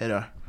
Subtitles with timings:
[0.00, 0.39] Hej då.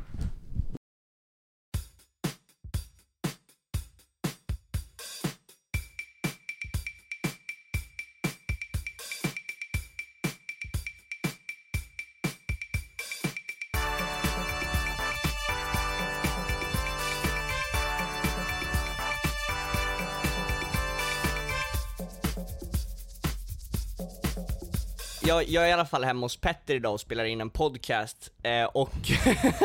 [25.32, 28.30] Jag, jag är i alla fall hemma hos Petter idag och spelar in en podcast,
[28.42, 28.94] eh, och,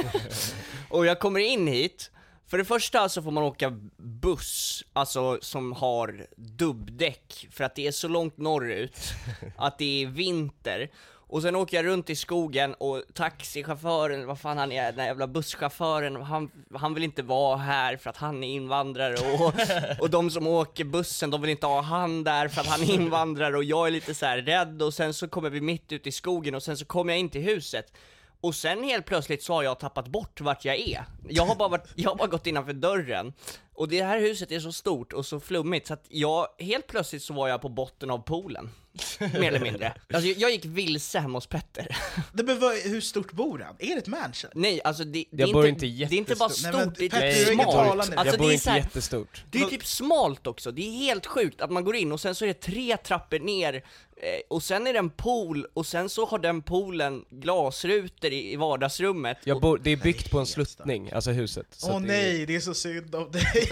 [0.90, 2.12] och jag kommer in hit,
[2.48, 7.88] för det första så får man åka buss, alltså som har dubbdäck, för att det
[7.88, 8.98] är så långt norrut,
[9.58, 10.92] att det är vinter.
[11.30, 15.08] Och sen åker jag runt i skogen och taxichauffören, vad fan han är, den här
[15.08, 19.54] jävla busschauffören, han, han vill inte vara här för att han är invandrare och,
[20.04, 22.94] och de som åker bussen, de vill inte ha han där för att han är
[22.94, 24.82] invandrare och jag är lite så rädd.
[24.82, 27.30] Och sen så kommer vi mitt ut i skogen och sen så kommer jag in
[27.30, 27.94] till huset
[28.42, 31.06] och sen helt plötsligt så har jag tappat bort vart jag är.
[31.30, 33.34] Jag har bara, varit, jag har bara gått innanför dörren.
[33.74, 37.24] Och det här huset är så stort och så flummigt så att jag, helt plötsligt
[37.24, 38.70] så var jag på botten av poolen.
[39.20, 39.94] Mer eller mindre.
[40.14, 41.98] Alltså jag gick vilse hemma hos Petter.
[42.34, 43.76] Det behöver, hur stort bor han?
[43.80, 44.52] Är det ett mansion?
[44.54, 46.74] Nej, alltså det, det, Jag är, bor inte, inte det är inte bara Nej, stort,
[46.74, 48.00] men det är typ smalt.
[48.00, 49.44] Alltså jag bor det är inte här, jättestort.
[49.52, 52.36] det är typ smalt också, det är helt sjukt att man går in och sen
[52.36, 53.84] så är det tre trappor ner,
[54.48, 59.38] och sen är det en pool, och sen så har den poolen glasrutor i, vardagsrummet.
[59.44, 61.78] Jag bor, det är byggt på en sluttning, alltså huset.
[61.84, 63.70] Åh det nej, det är så synd om dig.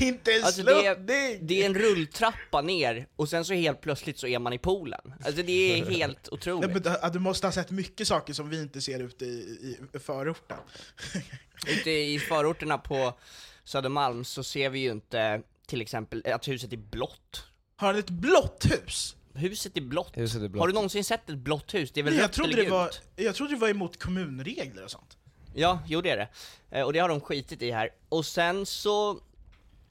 [0.08, 1.16] inte en Alltså det, sluttning!
[1.16, 4.58] är, det är en rulltrappa ner, och sen så helt plötsligt så är man i
[4.58, 5.14] poolen.
[5.24, 6.70] Alltså det är helt Nej, otroligt.
[6.72, 9.98] men, du- du måste ha sett mycket saker som vi inte ser ute i, i
[9.98, 10.58] förorten.
[11.66, 13.18] Ute i förorterna på
[13.64, 17.44] Södermalm så ser vi ju inte till exempel att huset är blått.
[17.76, 19.16] Har han ett blått hus?
[19.36, 20.16] Huset är blått.
[20.16, 20.60] Huset är blått.
[20.60, 21.90] Har du någonsin sett ett blått hus?
[21.92, 23.02] Det är väl Nej, jag, rött trodde eller det var, gult?
[23.16, 25.16] jag trodde det var emot kommunregler och sånt.
[25.54, 26.28] Ja, jo det är det.
[26.70, 27.90] Eh, Och det har de skitit i här.
[28.08, 29.20] Och sen så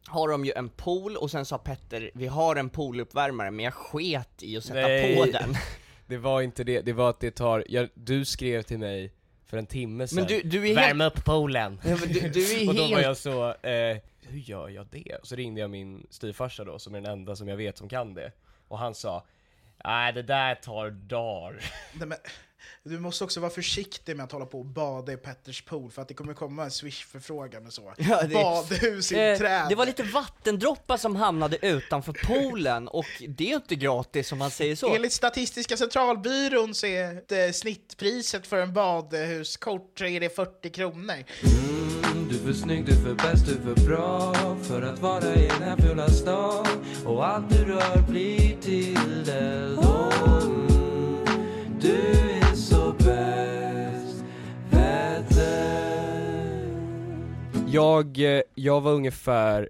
[0.08, 3.74] har de ju en pool, och sen sa Petter, vi har en pooluppvärmare, men jag
[3.74, 5.16] sket i att sätta Nej.
[5.16, 5.56] på den.
[6.08, 9.12] Det var inte det, det var att det tar, jag, du skrev till mig
[9.46, 11.18] för en timme sedan Men du, du är Värm helt...
[11.18, 11.82] upp poolen!
[11.86, 13.02] Ja, men du, du är och då var helt...
[13.02, 15.16] jag så, eh, hur gör jag det?
[15.22, 17.90] Och så ringde jag min styvfarsa då, som är den enda som jag vet som
[17.90, 18.32] kan det
[18.68, 19.26] Och han sa,
[19.86, 21.60] nej det där tar dagar.
[21.94, 22.18] Nej, men,
[22.84, 26.02] du måste också vara försiktig med att hålla på och bada i Petters pool, för
[26.02, 27.94] att det kommer komma en swish-förfrågan och så.
[27.98, 29.66] Ja, det- Badhus i Eh, träd.
[29.70, 34.52] det var lite vattendroppar som hamnade utanför poolen, och det är inte gratis om man
[34.52, 34.96] säger så.
[34.96, 41.24] Enligt Statistiska centralbyrån så är det snittpriset för en badhuskort så är det 40 kronor.
[42.30, 45.36] Du är för snygg, du är för bäst, du är för bra För att vara
[45.36, 46.66] i den här fula stan
[47.06, 51.26] Och allt du rör blir till det då Mm,
[51.82, 51.96] Du
[57.76, 59.70] jag, eh, jag var ungefär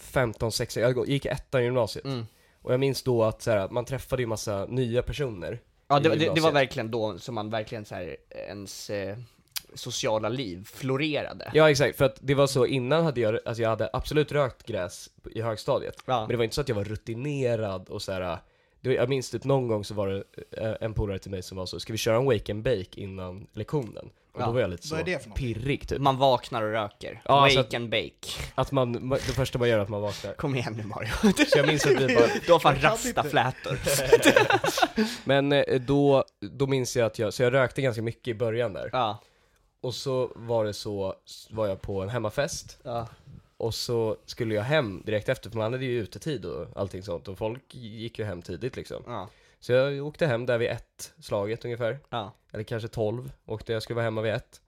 [0.00, 2.04] 15-16, jag gick ettan i gymnasiet.
[2.04, 2.26] Mm.
[2.62, 5.60] Och jag minns då att så här, man träffade ju massa nya personer.
[5.88, 9.16] Ja det, det, det var verkligen då som man verkligen så här, ens eh,
[9.74, 11.50] sociala liv florerade.
[11.54, 14.66] Ja exakt, för att det var så innan hade jag, alltså jag hade absolut rökt
[14.66, 15.96] gräs i högstadiet.
[16.06, 16.20] Ja.
[16.20, 18.38] Men det var inte så att jag var rutinerad och så här.
[18.92, 20.24] Jag minns typ någon gång så var det
[20.62, 23.00] eh, en polare till mig som var så, ska vi köra en wake and bake
[23.00, 24.10] innan lektionen?
[24.32, 24.46] Och Ja.
[24.46, 25.38] då var jag lite så Vad är det för något?
[25.38, 25.98] pirrig typ.
[25.98, 27.20] Man vaknar och röker.
[27.24, 28.12] Ja, Wake alltså- and bake.
[28.54, 30.32] Att man, ma- det första man gör är att man vaknar.
[30.32, 31.08] Kom igen nu Mario.
[31.52, 33.22] Så jag minns att vi bara, Du har fan Jag kan rasta inte.
[33.30, 33.78] flätor.
[35.24, 38.72] men eh, då, då minns jag att jag, så jag rökte ganska mycket i början
[38.72, 38.90] där.
[38.92, 39.22] Ja.
[39.80, 41.14] Och så var det så,
[41.50, 43.08] var jag på en hemmafest Ja.
[43.56, 47.28] Och så skulle jag hem direkt efter, för man hade ju utetid och allting sånt
[47.28, 49.02] och folk gick ju hem tidigt liksom.
[49.06, 49.28] Ja.
[49.60, 52.32] Så jag åkte hem där vid ett slaget ungefär, Ja.
[52.52, 54.60] eller kanske tolv, åkte jag skulle vara hemma vid ett.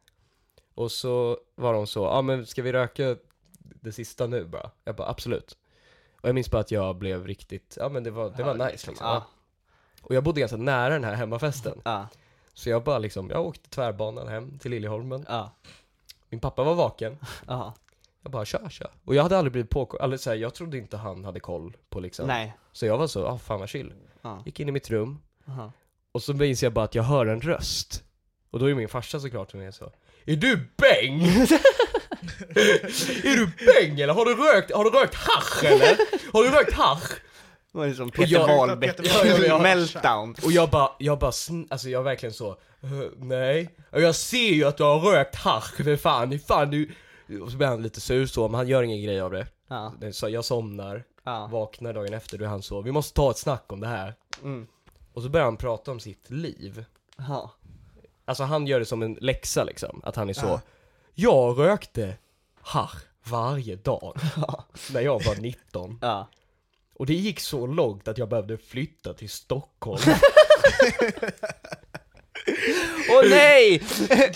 [0.75, 3.17] Och så var de så, ja ah, men ska vi röka
[3.59, 4.71] det sista nu bara?
[4.85, 5.59] Jag bara absolut.
[6.21, 8.71] Och jag minns bara att jag blev riktigt, ja men det var, det var nice
[8.71, 8.95] liksom.
[9.01, 9.15] Ja.
[9.15, 9.27] Ja.
[10.03, 11.81] Och jag bodde ganska nära den här hemmafesten.
[11.85, 12.09] Ja.
[12.55, 15.25] Så jag bara liksom, jag åkte tvärbanan hem till Liljeholmen.
[15.29, 15.51] Ja.
[16.29, 17.17] Min pappa var vaken.
[18.19, 18.23] Ja.
[18.23, 18.91] Jag bara kör, kör.
[19.05, 21.77] Och jag hade aldrig blivit påkollad, eller så här, jag trodde inte han hade koll
[21.91, 22.27] på liksom.
[22.27, 22.57] Nej.
[22.73, 23.93] Så jag var så, ah fan vad chill.
[24.23, 24.43] Ja.
[24.47, 25.19] Gick in i mitt rum,
[25.49, 25.73] Aha.
[26.13, 28.03] och så minns jag bara att jag hör en röst.
[28.51, 29.93] Och då är min farsa såklart som är så
[30.27, 31.23] Är du bäng?
[33.25, 34.15] är du bäng eller?
[34.15, 35.97] Har du rökt, har du rökt hasch eller?
[36.33, 37.11] Har du rökt hasch?
[37.73, 38.99] Det var ju som Peter Wahlbeck,
[39.63, 40.35] meltdown.
[40.45, 42.51] Och jag bara, jag bara, sn- alltså jag verkligen så
[42.81, 46.91] "Eh, Nej, Och jag ser ju att du har rökt hasch för fan, fan du
[47.43, 49.93] Och så blir han lite sur så, men han gör ingen grej av det Ja.
[50.13, 51.47] Så jag somnar, Ja.
[51.53, 54.15] vaknar dagen efter, då är han så, vi måste ta ett snack om det här
[54.43, 54.67] Mm.
[55.13, 56.85] Och så börjar han prata om sitt liv
[57.29, 57.51] Ja.
[58.25, 60.61] Alltså han gör det som en läxa liksom, att han är så Ja.
[61.15, 62.17] Jag rökte
[62.61, 64.17] hasch varje dag
[64.93, 66.29] när jag var 19 Ja.
[66.95, 70.01] Och det gick så långt att jag behövde flytta till Stockholm
[73.11, 73.83] Åh nej!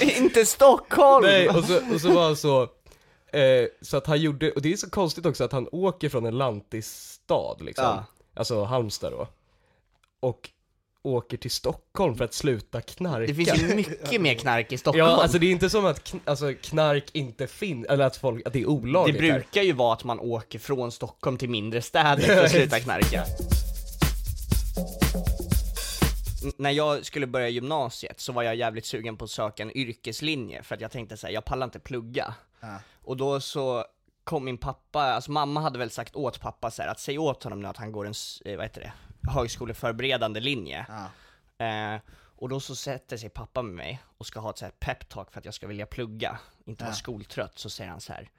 [0.00, 1.24] Inte Stockholm!
[1.26, 2.68] Nej, och så, och så var han så
[3.32, 6.26] eh, Så att han gjorde, och det är så konstigt också att han åker från
[6.26, 8.04] en lantisstad liksom Ja.
[8.34, 9.28] Alltså Halmstad då
[10.20, 10.50] Och
[11.02, 14.98] åker till Stockholm för att sluta knarka Det finns ju mycket mer knark i Stockholm.
[15.06, 18.46] Ja, alltså det är inte som att kn- alltså, knark inte finns, eller att folk,
[18.46, 19.32] att det är det olagligt här.
[19.32, 23.24] brukar ju vara att man åker från Stockholm till mindre städer för att sluta knarka.
[26.44, 29.76] N- När jag skulle börja gymnasiet så var jag jävligt sugen på att söka en
[29.76, 32.34] yrkeslinje för att jag tänkte säga jag pallar inte plugga.
[32.62, 32.78] Ja.
[33.02, 33.84] Och då så
[34.24, 37.42] kom min pappa, alltså mamma hade väl sagt åt pappa så här, att säg åt
[37.42, 38.14] honom nu att han går en,
[38.44, 38.92] eh, vad heter det,
[39.30, 40.86] högskoleförberedande linje.
[40.88, 41.66] Ja.
[41.66, 42.00] Eh,
[42.36, 45.32] och då så sätter sig pappa med mig och ska ha ett så här peptalk
[45.32, 46.96] för att jag ska vilja plugga, inte vara Ja.
[46.96, 48.30] skoltrött, så säger han så här.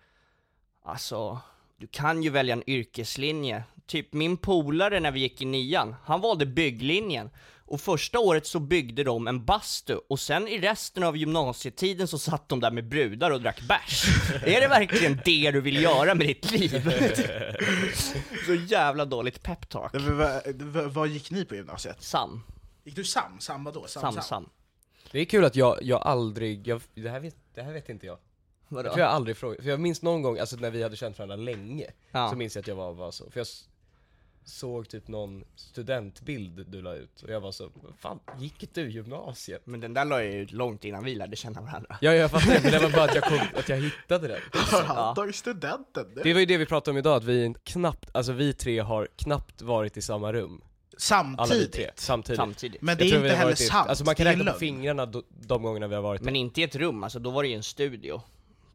[0.83, 1.39] Alltså,
[1.77, 3.63] du kan ju välja en yrkeslinje.
[3.85, 7.29] Typ min polare när vi gick i nian, han valde bygglinjen.
[7.65, 12.17] Och första året så byggde de en bastu, och sen i resten av gymnasietiden så
[12.17, 14.05] satt de där med brudar och drack bärs.
[14.45, 16.89] Är det verkligen det du vill göra med ditt liv?
[18.45, 19.91] så jävla dåligt peptalk.
[20.85, 22.03] Vad- gick ni på gymnasiet?
[22.03, 22.43] Sam,
[22.83, 23.39] Gick du SAM?
[23.39, 23.87] SAM vadå?
[23.87, 24.49] Sam, Sam.
[25.11, 28.05] Det är kul att jag, jag aldrig, jag, det, här vet, det här vet inte
[28.05, 28.17] jag
[28.67, 28.87] Vadå?
[28.87, 31.17] Jag tror jag aldrig frågat, för jag minns någon gång, alltså när vi hade känt
[31.17, 32.29] varandra länge Ja.
[32.29, 33.47] Så minns jag att jag var, var så, för jag
[34.45, 37.69] såg typ någon studentbild du la ut och jag var så,
[37.99, 39.61] fan gick du gymnasiet?
[39.65, 41.97] Men den där la jag ut långt innan vi lärde känna varandra.
[42.01, 44.39] Ja jag fattar men det var bara att jag, kom, att jag hittade den
[44.85, 46.05] Han tar ju studenten.
[46.23, 49.07] Det var ju det vi pratade om idag, att vi knappt, alltså vi tre har
[49.15, 50.61] knappt varit i samma rum
[51.37, 51.99] Alla vi tre, Samtidigt.
[51.99, 52.81] samtidigt Samtidigt.
[52.81, 53.89] Men det Jag är vi inte har heller varit i- sant.
[53.89, 54.59] Alltså man kan det är räkna på lögn.
[54.59, 57.43] fingrarna do, de gångerna vi har varit Men inte i ett rum, alltså då var
[57.43, 58.21] det ju en studio.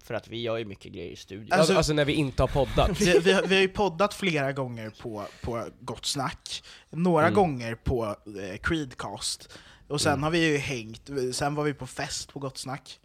[0.09, 1.55] För att vi gör ju mycket grejer i studio.
[1.55, 2.91] Alltså, Alltså- när vi inte har poddat.
[3.01, 7.35] Vi, vi, har- vi har ju poddat flera gånger på, på Gott Snack, några Mm.
[7.35, 12.33] gånger på eh, Creedcast, och sen har vi ju hängt, sen var vi på fest
[12.33, 13.01] på Gott Snack.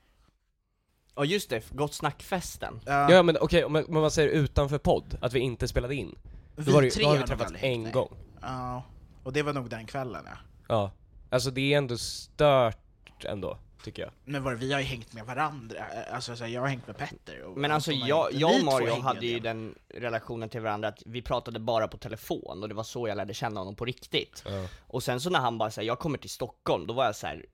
[1.16, 2.80] Ja just det, Gott Snack-festen.
[2.86, 6.16] Ja, Ja men okej, man- om man säger utanför podd, att vi inte spelade in?
[6.56, 8.10] Då, var det, tre då har vi träffats en gång.
[8.42, 8.84] Ja,
[9.24, 10.38] och det var nog den kvällen ja.
[10.68, 10.92] Ja,
[11.30, 15.26] alltså det är ändå stört ändå, tycker jag Men var, vi har ju hängt med
[15.26, 15.78] varandra,
[16.14, 19.02] alltså så här, jag har hängt med Petter och Men alltså jag, jag och Mario
[19.02, 22.84] hade ju den relationen till varandra att vi pratade bara på telefon och det var
[22.84, 24.44] så jag lärde känna honom på riktigt.
[24.46, 24.68] Ja.
[24.88, 27.28] Och sen så när han bara säger jag kommer till Stockholm, då var jag så
[27.28, 27.46] här.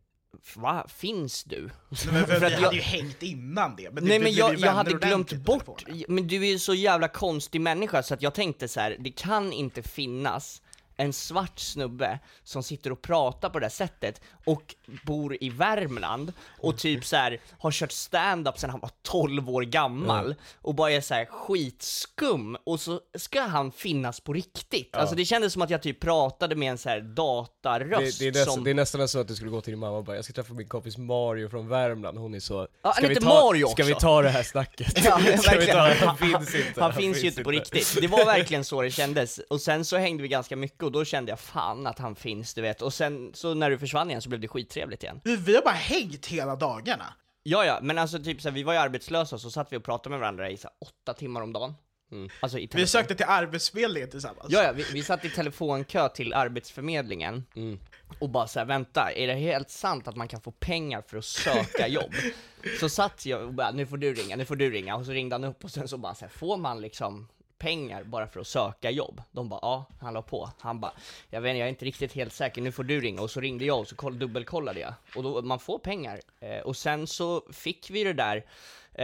[0.55, 0.85] Va?
[0.89, 1.69] Finns du?
[1.89, 4.33] Men för, för vi att hade jag- ju hängt innan det, men Nej vi men
[4.33, 8.21] jag, jag hade glömt bort, men du är ju så jävla konstig människa så att
[8.21, 10.61] jag tänkte så här: det kan inte finnas
[10.99, 14.75] en svart snubbe som sitter och pratar på det sättet och
[15.05, 19.61] bor i Värmland och typ så här har kört stand-up sedan han var 12 år
[19.61, 24.95] gammal och bara är så här skitskum och så ska han finnas på riktigt.
[24.95, 28.27] Alltså det kändes som att jag typ pratade med en så här Det, dataröst det,
[28.27, 28.63] är nästan, som...
[28.63, 30.33] det är nästan så att du skulle gå till din mamma och bara 'Jag ska
[30.33, 33.67] träffa min kompis Mario från Värmland' hon är så Ja, ska han vi ta, Mario
[33.67, 34.93] Ska vi också." ta det här snacket?
[35.05, 35.75] Ja, verkligen.
[35.75, 35.93] det?
[35.93, 37.97] Han, Han finns inte han finns ju inte på riktigt.
[38.01, 39.39] Det var verkligen så det kändes.
[39.49, 42.53] Och sen så hängde vi ganska mycket och då kände jag fan att han finns,
[42.53, 42.81] du vet.
[42.81, 45.21] Och sen så när du försvann igen så blev det skittrevligt igen.
[45.23, 47.13] Vi, vi har bara hängt hela dagarna.
[47.43, 49.83] Ja, ja, men alltså typ så här, vi var ju arbetslösa så satt vi och
[49.83, 51.73] pratade med varandra i så här, åtta timmar om dagen.
[52.39, 54.47] Alltså i Vi sökte till Arbetsförmedlingen tillsammans.
[54.49, 57.45] Ja, ja, vi, vi satt i telefonkö till Arbetsförmedlingen
[58.19, 61.25] och bara såhär, vänta, är det helt sant att man kan få pengar för att
[61.25, 62.13] söka jobb?
[62.79, 65.11] så satt jag och bara, nu får du ringa, nu får du ringa, och så
[65.11, 67.27] ringde han upp och sen så bara såhär, får man liksom
[67.59, 69.21] pengar bara för att söka jobb?
[69.31, 70.49] De bara, ja, han la på.
[70.59, 70.91] Han bara,
[71.29, 73.21] jag vet inte, jag är inte riktigt helt säker, nu får du ringa.
[73.21, 74.93] Och så ringde jag och så koll, dubbelkollade jag.
[75.15, 76.19] Och då, man får pengar.
[76.39, 78.45] Eh, och sen så fick vi det där,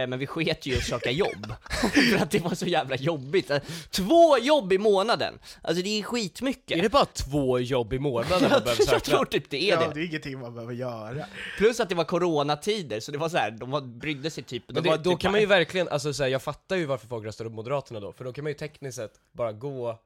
[0.06, 1.46] men vi sket ju i att söka jobb.
[2.10, 3.50] för att det var så jävla jobbigt.
[3.50, 3.58] Eh,
[3.90, 5.38] Två jobb i månaden!
[5.62, 6.78] Alltså det är skitmycket.
[6.78, 9.00] Är det bara två jobb i månaden man behöver jag söka?
[9.00, 9.94] tror typ det är Ja, det.
[9.94, 11.26] det är ingenting man behöver göra.
[11.58, 14.64] Plus att det var coronatider, så det var så här, de var, brydde sig typ.
[14.68, 16.84] Men var det, då typ kan man ju verkligen, alltså så här, jag fattar ju
[16.84, 19.98] varför folk röstar upp Moderaterna då, för då kan man ju tekniskt sett bara gå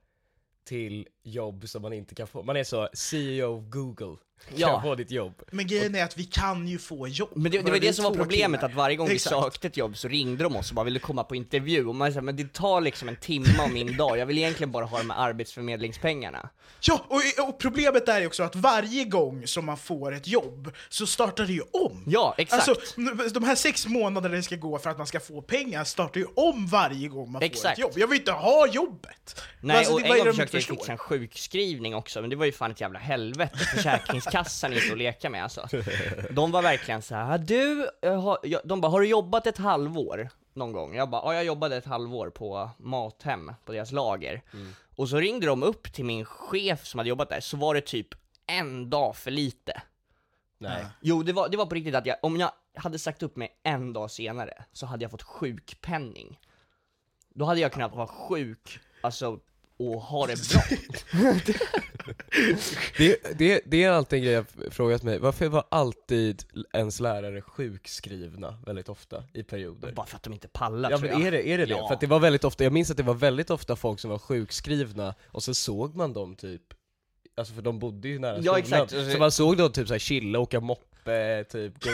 [0.69, 2.43] till jobb som man inte kan få.
[2.43, 4.17] Man är så CEO of Google,
[4.49, 4.83] kan Ja.
[4.83, 5.43] få ditt jobb.
[5.51, 7.29] Men grejen är att vi kan ju få jobb.
[7.35, 8.71] Men det, det var det som var problemet, killar.
[8.71, 9.37] att varje gång vi Exakt.
[9.45, 12.13] sökte ett jobb så ringde de oss och bara ville komma på intervju, och man
[12.13, 14.99] sa men det tar liksom en timme av min dag, jag vill egentligen bara ha
[14.99, 16.49] de här arbetsförmedlingspengarna.
[16.83, 20.73] Ja, och, och problemet är ju också att varje gång som man får ett jobb
[20.89, 22.05] så startar det ju om.
[22.07, 22.69] Ja, exakt.
[22.69, 23.01] Alltså,
[23.35, 26.27] de här sex månaderna det ska gå för att man ska få pengar startar ju
[26.37, 27.73] om varje gång man får Exakt.
[27.79, 27.93] ett jobb.
[27.97, 29.41] Jag vill inte ha jobbet!
[29.61, 30.75] Nej, Alltså, och en gång försökte jag förstår?
[30.77, 33.59] fixa en sjukskrivning också, men det var ju fan ett jävla helvete.
[33.59, 35.69] Försäkringskassan inte att leka med alltså.
[36.31, 40.29] De var verkligen så här, du, jag har, de bara, har du jobbat ett halvår
[40.55, 40.95] någon gång?
[40.95, 44.43] Jag bara, ja jag jobbade ett halvår på Mathem, på deras lager.
[44.97, 47.81] Och så ringde de upp till min chef som hade jobbat där, så var det
[47.81, 48.09] typ
[48.47, 49.83] en dag för lite.
[50.59, 50.87] Nej.
[51.01, 53.61] Jo, det var, det var på riktigt att jag, om jag hade sagt upp mig
[53.63, 56.41] en dag senare, så hade jag fått sjukpenning.
[57.35, 59.41] Då hade jag kunnat vara sjuk, alltså,
[59.81, 60.63] och ha det bra.
[62.97, 67.43] Det, det, det är alltid en grej jag frågat mig, varför var alltid ens lärare
[67.43, 69.93] sjukskrivna väldigt ofta i perioder?
[69.93, 71.23] Bara för att de inte pallar Ja tror jag.
[71.23, 71.71] är det är det, det?
[71.71, 71.89] Ja.
[71.89, 74.11] För att det var väldigt ofta, jag minns att det var väldigt ofta folk som
[74.11, 76.63] var sjukskrivna och så såg man dem typ
[77.37, 79.13] Alltså för de bodde ju nära Ja, skolan, exakt.
[79.13, 80.90] så man såg dem typ såhär chilla, åka moppe,
[81.51, 81.91] typ, gå,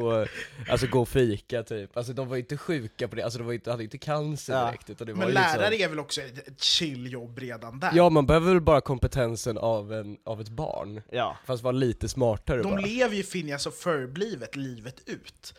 [0.00, 0.26] gå,
[0.70, 3.44] alltså gå och fika typ Alltså de var ju inte sjuka på det, alltså de
[3.46, 4.64] var inte, hade inte cancer Ja.
[4.66, 7.80] direkt utan det var Men ju lärare liksom, är väl också ett ett chill-jobb redan
[7.80, 7.90] där?
[7.94, 11.36] Ja man behöver väl bara kompetensen av, en, av ett barn, Ja.
[11.46, 15.54] fast vara lite smartare De bara lever ju Phineas och Ferb-livet livet ut.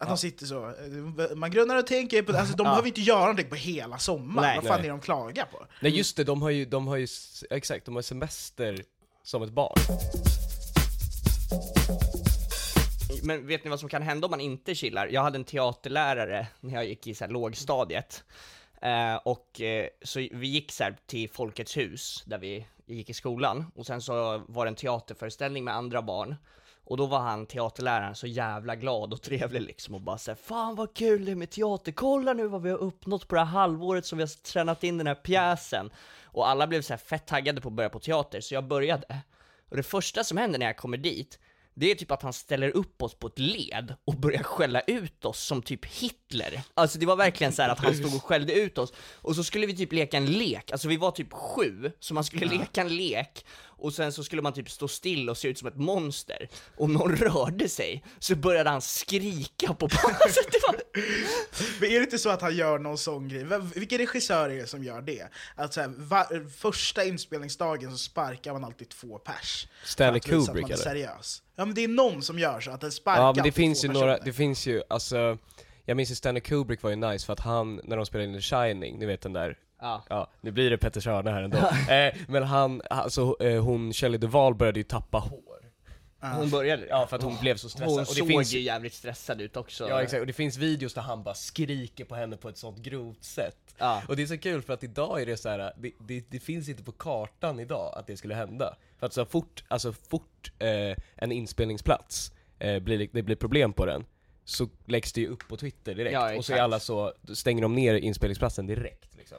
[0.00, 0.74] Att de sitter så,
[1.36, 2.70] man grunnar och tänker på alltså de Ja.
[2.70, 4.56] behöver inte göra någonting på hela sommaren, Nej.
[4.56, 4.86] vad fan Nej.
[4.86, 5.66] är de klagar på?
[5.82, 7.06] Nej just det, de har ju, de har ju,
[7.50, 8.82] exakt, de har semester
[9.22, 9.76] som ett barn
[13.22, 15.06] men vet ni vad som kan hända om man inte chillar?
[15.06, 18.24] Jag hade en teaterlärare när jag gick i så här lågstadiet.
[18.82, 23.14] Eh, och eh, så vi gick så här till Folkets hus, där vi gick i
[23.14, 23.66] skolan.
[23.74, 26.36] Och sen så var det en teaterföreställning med andra barn.
[26.84, 30.74] Och då var han, teaterläraren, så jävla glad och trevlig liksom och bara såhär Fan
[30.74, 33.46] vad kul det är med teater, kolla nu vad vi har uppnått på det här
[33.46, 35.90] halvåret som vi har tränat in den här pjäsen.
[36.24, 39.22] Och alla blev så här fett taggade på att börja på teater, så jag började.
[39.68, 41.38] Och det första som händer när jag kommer dit,
[41.74, 45.24] det är typ att han ställer upp oss på ett led och börjar skälla ut
[45.24, 46.62] oss som typ Hitler.
[46.74, 49.44] Alltså det var verkligen så här att han stod och skällde ut oss, och så
[49.44, 52.80] skulle vi typ leka en lek, alltså vi var typ sju, så man skulle leka
[52.80, 53.44] en lek,
[53.78, 56.48] och sen så skulle man typ stå still och se ut som ett monster.
[56.76, 60.76] Om någon rörde sig, så började han skrika på alltså, det var...
[61.80, 63.46] Men är det inte så att han gör någon sån grej?
[63.74, 65.28] Vilken regissör är det som gör det?
[65.56, 69.68] Att så här, va, första inspelningsdagen så sparkar man alltid två pers.
[69.84, 70.76] Stanley Kubrick, eller?
[70.76, 71.42] seriös.
[71.56, 73.84] Ja men det är någon som gör så, att den sparkar Ja men det finns
[73.84, 74.24] ju några, personer.
[74.24, 75.38] det finns ju, alltså
[75.84, 78.34] Jag minns ju Stanley Kubrick var ju nice för att han, när de spelade in
[78.34, 80.04] The Shining, ni vet den där Ja.
[80.08, 81.58] Ja, nu blir det Petter Stjärna här ändå.
[81.92, 85.58] eh, men han, alltså eh, hon, Shelley Duvall började ju tappa hår.
[86.20, 87.90] Hon började Ja, för att hon blev så stressad.
[87.90, 89.88] Hon och det såg finns ju jävligt stressad ut också.
[89.88, 92.78] Ja exakt, och det finns videos där han bara skriker på henne på ett sånt
[92.78, 93.74] grovt sätt.
[93.78, 94.02] Ja.
[94.08, 96.40] Och det är så kul för att idag är det så här, det, det, det
[96.40, 98.76] finns inte på kartan idag att det skulle hända.
[98.98, 103.86] För att så fort, alltså fort eh, en inspelningsplats eh, blir, det blir problem på
[103.86, 104.04] den,
[104.44, 106.12] så läggs det ju upp på Twitter direkt.
[106.12, 109.38] Ja, och så är alla så, stänger de ner inspelningsplatsen direkt liksom.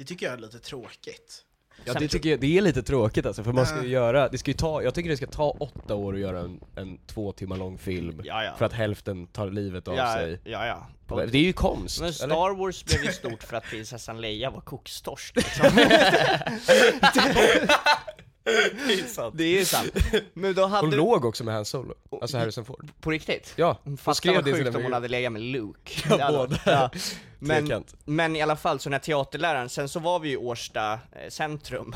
[0.00, 1.44] Det tycker jag är lite tråkigt.
[1.84, 4.38] Ja det tycker jag, det är lite tråkigt alltså, för man ska ju göra, det
[4.38, 7.32] ska ju ta, jag tycker det ska ta åtta år att göra en, en två
[7.32, 8.54] timmar lång film Ja, ja.
[8.58, 10.86] För att hälften tar livet av ja, sig ja, ja.
[11.26, 12.12] Det är ju konst, Men eller?
[12.12, 15.66] Star Wars blev ju stort för att prinsessan Leia var kokstorsk liksom.
[19.32, 19.92] Det är ju sant.
[20.34, 23.52] Men då Hon hade du, låg också med Han Solo, alltså Harrison Ford på riktigt?
[23.56, 25.92] Ja, hon Fatta vad sjukt om hon hade legat med Luke.
[26.08, 26.58] Ja, hade- båda.
[26.64, 26.90] ja.
[27.38, 30.92] Men, men i alla fall, så den här teaterläraren, sen så var vi i Årsta
[30.92, 31.94] eh, centrum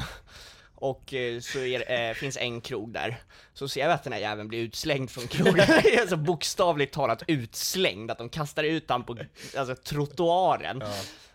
[0.75, 3.17] och eh, så är, eh, finns en krog där,
[3.55, 5.67] så ser jag att den här jäveln blir utslängd från krogen,
[6.01, 9.17] alltså bokstavligt talat utslängd, att de kastar ut han på
[9.57, 10.83] alltså, trottoaren.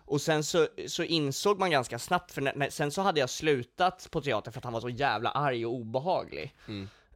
[0.09, 3.29] Och sen så, så insåg man ganska snabbt, för när, när, sen så hade jag
[3.29, 6.55] slutat på teater för att han var så jävla arg och obehaglig.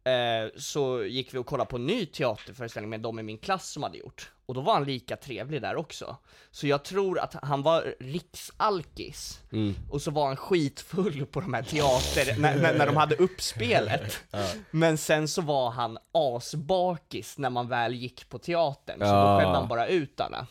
[0.05, 3.69] Eh, så gick vi och kollade på en ny teaterföreställning med de i min klass
[3.71, 4.31] som hade gjort.
[4.45, 6.17] Och då var han lika trevlig där också.
[6.51, 9.39] Så jag tror att han var riksalkis.
[9.91, 14.23] Och så var han skitfull på de här teater, när, när, när de hade uppspelet.
[14.71, 19.39] Men sen så var han asbakis när man väl gick på teatern, så då Ja.
[19.39, 20.47] skällde han bara ut alla.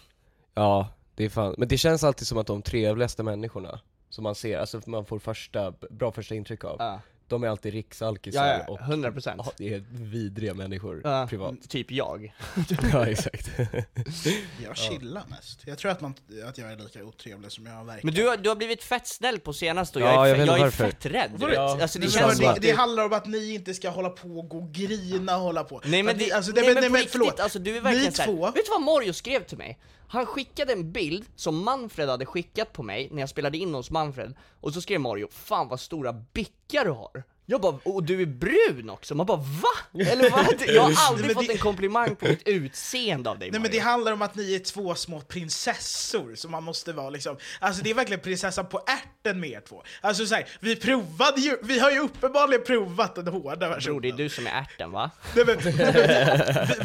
[0.54, 4.34] Ja, det är fan, men det känns alltid som att de trevligaste människorna som man
[4.34, 7.00] ser, alltså man får första, bra första intryck av, Ja.
[7.28, 9.34] de är alltid riksalkisar Ja, ja, och 100%.
[9.38, 12.34] Ja, det är vidriga människor Ja, privat Typ jag.
[12.92, 13.50] Ja exakt
[14.64, 15.60] Jag chillar mest.
[15.66, 16.14] Jag tror att, man,
[16.48, 18.04] att jag är lika otrevlig som jag verkar.
[18.04, 20.58] Men du har, du har blivit fett snäll på senaste och Ja, jag är, jag
[20.58, 21.30] jag är fett rädd.
[21.40, 24.28] Ja, Alltså det det känns det, det handlar om att ni inte ska hålla på
[24.38, 25.80] och gå och grina och hålla på.
[25.84, 27.40] Nej men, det, alltså, nej, men, men, nej, men förlåt.
[27.40, 29.78] alltså du är verkligen Ni två, vet du vad Mario skrev till mig?
[30.12, 33.90] Han skickade en bild som Manfred hade skickat på mig när jag spelade in hos
[33.90, 38.22] Manfred, och så skrev Mario 'Fan vad stora bickar du har' Jag bara, och du
[38.22, 40.02] är brun också, man bara VA?
[40.06, 40.46] Eller vad?
[40.68, 43.62] Jag har aldrig men fått det- en komplimang på mitt utseende av dig Nej men
[43.62, 47.36] Mario det handlar om att ni är två små prinsessor som man måste vara liksom,
[47.60, 49.82] alltså det är verkligen prinsessan på ärten med er två.
[50.00, 54.00] Alltså såhär, vi provade ju, vi har ju uppenbarligen provat den hårda Bror, versionen.
[54.02, 55.10] det är du som är ärten va?
[55.36, 55.70] Nej, men, vi,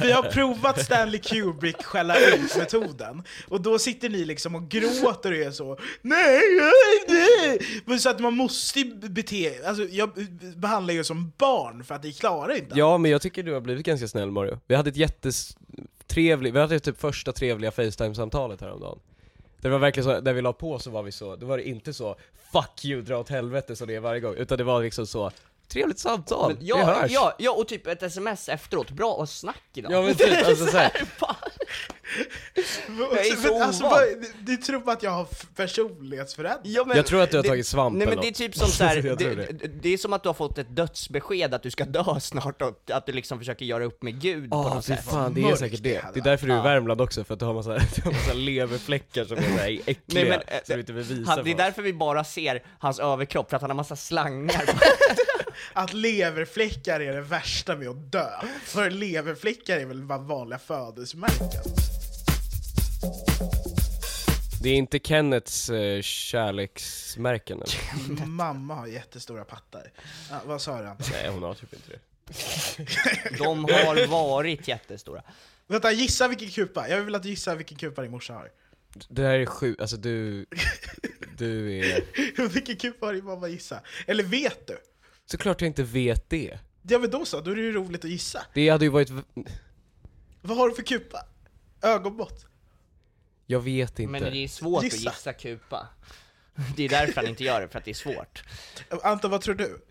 [0.01, 5.37] vi har provat Stanley Kubrick skälla ut-metoden, och då sitter ni liksom och gråter och
[5.37, 7.81] är så Nej, nej, nej!
[7.85, 10.09] Men Så att man måste ju bete alltså jag
[10.57, 12.79] behandlar er som barn för att ni klarar inte.
[12.79, 14.59] Ja men jag tycker du har blivit ganska snäll Mario.
[14.67, 18.99] Vi hade ett jättetrevligt, vi hade typ första trevliga Facetime-samtalet häromdagen.
[19.61, 21.67] Det var verkligen så, när vi la på så var vi så, då var det
[21.67, 22.15] inte så
[22.51, 25.31] 'Fuck you, dra åt helvete' som det är varje gång, utan det var liksom så
[25.67, 27.11] Trevligt samtal, Men vi ja, hörs!
[27.11, 29.91] ja, ja, och typ ett sms efteråt, bra och snack idag.
[29.91, 30.91] Ja men typ, alltså såhär,
[32.53, 33.91] Jag är så Men alltså, ovan.
[33.91, 36.73] vad, ni, ni tror att jag har personlighetsförändring?
[36.73, 38.31] Ja, men- jag tror att du har det- tagit svamp Nej eller men det är
[38.31, 38.37] något.
[38.37, 39.67] typ som så här, Jag tror det, det.
[39.67, 42.91] det, är som att du har fått ett dödsbesked att du ska dö snart och
[42.91, 45.05] att du liksom försöker göra upp med Gud på något sätt.
[45.05, 46.19] fan, det är Mörkt säkert det det.
[46.19, 46.63] är därför du är i.
[46.63, 49.97] Värmland också, för att du har massa, du har massa leverfläckar som är såhär äckliga,
[50.07, 51.57] Nej, men, eh, så du inte vill visa Han, det är för oss.
[51.57, 54.71] därför vi bara ser hans överkropp, för att han har massa slangar på.
[55.73, 58.27] Att leverfläckar är det värsta med att dö.
[58.63, 61.47] För leverfläckar är väl bara vanliga födelsemärken?
[64.61, 68.25] Det är inte Kennets uh, kärleksmärken eller?
[68.25, 69.91] Mamma har jättestora pattar.
[70.29, 70.95] Ja, vad sa du?
[71.11, 71.99] Nej hon har typ inte det.
[73.37, 75.23] De har varit jättestora.
[75.67, 76.89] Vänta, gissa vilken kupa.
[76.89, 78.51] Jag vill att du gissar vilken kupa din morsa har.
[79.09, 80.45] Det här är sjukt, alltså du,
[81.37, 82.03] du är...
[82.53, 83.81] vilken kupa har din mamma gissa?
[84.07, 84.77] Eller vet du?
[85.25, 86.59] Såklart jag inte vet det.
[86.81, 88.45] Ja men då så, då är det ju roligt att gissa.
[88.53, 89.09] Det hade ju varit,
[90.41, 91.25] Vad har du för kupa?
[91.81, 92.45] Ögonmått?
[93.47, 94.11] Jag vet inte.
[94.11, 95.09] Men det är svårt Gissa.
[95.09, 95.87] att gissa kupa.
[96.75, 98.43] Det är därför han inte gör det, för att det är svårt.
[99.03, 99.85] Anton, vad tror du?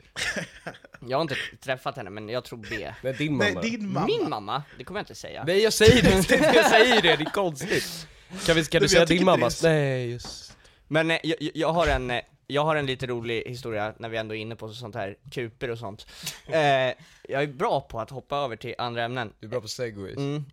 [1.00, 2.92] Jag har inte träffat henne, men jag tror B.
[3.02, 3.50] Nej din mamma.
[3.60, 4.06] Nej, din mamma.
[4.06, 4.62] Min mamma?
[4.78, 5.44] Det kommer jag inte säga.
[5.46, 6.10] Nej jag säger det,
[6.54, 8.08] jag säger det, det är konstigt.
[8.46, 10.56] Kan, vi, kan du säga din är- Nej just
[10.88, 14.16] Men eh, jag, jag har en, eh, jag har en lite rolig historia när vi
[14.16, 16.06] ändå är inne på sånt här kuper och sånt.
[16.46, 16.92] Eh,
[17.28, 19.32] jag är bra på att hoppa över till andra ämnen.
[19.40, 20.16] Du är bra på segways.
[20.16, 20.44] Mm.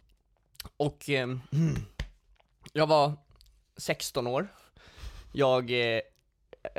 [0.77, 1.41] Och ehm,
[2.75, 3.13] jag var
[3.77, 4.47] 16 år.
[5.31, 6.01] Jag eh,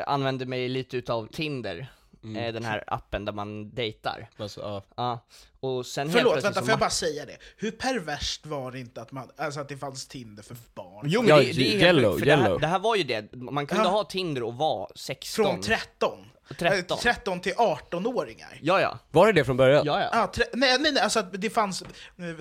[0.06, 1.92] använde mig lite utav Tinder,
[2.24, 4.28] eh, den här appen där man dejtar.
[4.36, 4.82] Alltså, ja.
[4.96, 5.18] Ja.
[5.60, 7.36] Och sen Förlåt, vänta, får jag bara säga det?
[7.56, 11.04] Hur perverst var det inte att, man, alltså att det fanns Tinder för barn?
[11.08, 12.60] Jo men Ja, det, det är yellow, för det här, yellow.
[12.60, 13.90] det här var ju det, man kunde Ja.
[13.90, 15.44] ha Tinder och vara 16.
[15.44, 16.18] Från 13?
[16.58, 16.96] 13.
[16.98, 18.58] Eh, 13 till 18-åringar?
[18.62, 18.98] Ja ja.
[19.10, 19.86] Var det det från början?
[19.86, 20.08] Ja ja.
[20.12, 21.88] Ah, tre, nej, nej, nej, alltså det fanns eh,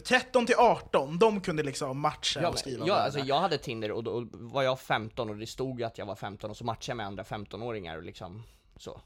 [0.04, 3.92] 13 till 18, de kunde liksom matcha Ja, och skriva ja alltså jag hade Tinder
[3.92, 6.92] och då var jag 15 och det stod att jag var 15 och så matchade
[6.92, 8.44] jag med andra 15-åringar och liksom
[8.78, 9.02] så.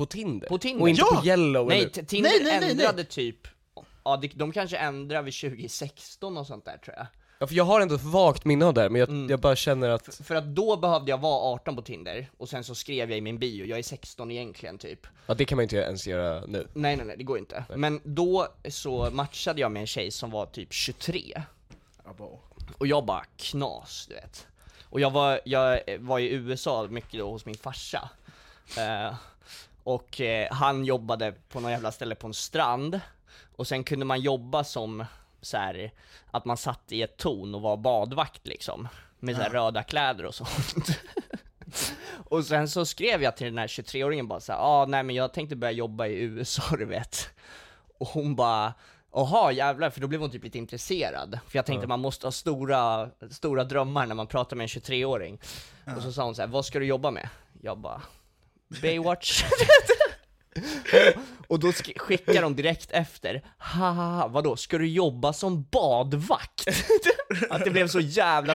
[0.00, 0.48] På Tinder?
[0.48, 0.82] På Tinder.
[0.82, 1.20] Och inte Ja!
[1.20, 1.90] på yellow Nej, eller?
[1.90, 2.70] Tinder Nej, nej, nej, nej.
[2.70, 3.48] ändrade typ,
[4.04, 7.06] ja de, de kanske ändrade vid 2016 och sånt där tror jag.
[7.38, 9.30] Ja, för jag har ändå ett vagt minne av det här, men jag, Mm.
[9.30, 12.64] jag bara känner att, För att då behövde jag vara 18 på Tinder, och sen
[12.64, 15.06] så skrev jag i min bio, jag är 16 egentligen typ.
[15.26, 16.66] ja det kan man inte ens göra nu.
[16.74, 17.64] Nej nej nej, det går inte.
[17.76, 21.42] Men då så matchade jag med en tjej som var typ 23.
[22.78, 24.46] Och jag bara knas, du vet.
[24.84, 28.10] Och jag var, jag var i USA mycket då hos min farsa.
[28.78, 29.14] Eh,
[29.90, 33.00] och eh, han jobbade på något jävla ställe på en strand.
[33.56, 35.04] Och sen kunde man jobba som
[35.40, 35.92] så här
[36.30, 38.88] att man satt i ett torn och var badvakt liksom.
[39.18, 41.00] Med så här röda kläder och sånt.
[42.28, 45.16] och sen så skrev jag till den här 23-åringen bara så här, ah, nej men
[45.16, 47.30] jag tänkte börja jobba i USA du vet.
[47.98, 48.74] Och hon bara,
[49.12, 51.38] Jaha jävlar, för då blev hon typ lite intresserad.
[51.48, 55.40] För jag tänkte man måste ha stora, stora drömmar när man pratar med en 23-åring.
[55.96, 57.28] Och så sa hon så här, vad ska du jobba med?
[57.62, 58.02] Jag bara,
[58.82, 59.44] Baywatch.
[61.48, 66.64] och då sk- skickar de direkt efter, haha, vadå, ska du jobba som badvakt?
[67.50, 68.52] Att det blev så jävla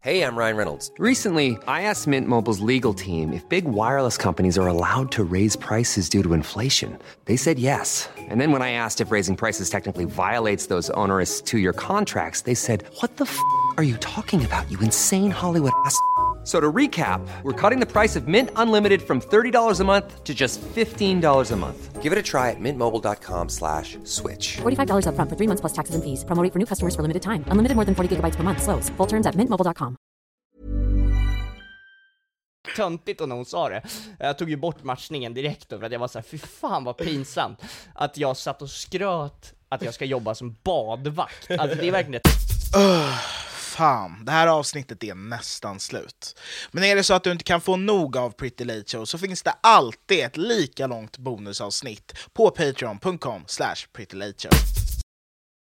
[0.00, 0.92] Hey, I'm Ryan Reynolds.
[0.98, 5.56] Recently, I asked Mint Mobile's legal team if big wireless companies are allowed to raise
[5.56, 6.96] prices due to inflation.
[7.24, 8.08] They said yes.
[8.30, 12.42] And then when I asked if raising prices technically violates those onerous two year contracts,
[12.42, 13.38] they said, What the f
[13.76, 15.98] are you talking about, you insane Hollywood ass?
[16.48, 20.34] So to recap, we're cutting the price of Mint Unlimited from $30 a month to
[20.34, 22.02] just $15 a month.
[22.02, 24.56] Give it a try at mintmobile.com slash switch.
[24.56, 26.24] $45 upfront for three months plus taxes and fees.
[26.24, 27.44] Promo for new customers for limited time.
[27.52, 28.62] Unlimited more than 40 gigabytes per month.
[28.62, 28.88] Slows.
[28.96, 29.96] Full terms at mintmobile.com.
[32.76, 33.82] töntigt och när hon sa det.
[34.18, 37.60] Jag tog ju bort matchningen direkt för att jag var såhär, fy fan vad pinsamt
[37.94, 41.50] att jag satt och skröt att jag ska jobba som badvakt.
[41.50, 42.28] Alltså det är verkligen ett
[43.78, 46.40] Fan, det här avsnittet är nästan slut.
[46.70, 49.18] Men är det så att du inte kan få nog av Pretty Late Show så
[49.18, 54.50] finns det alltid ett lika långt bonusavsnitt på patreon.com slash prettylateshow.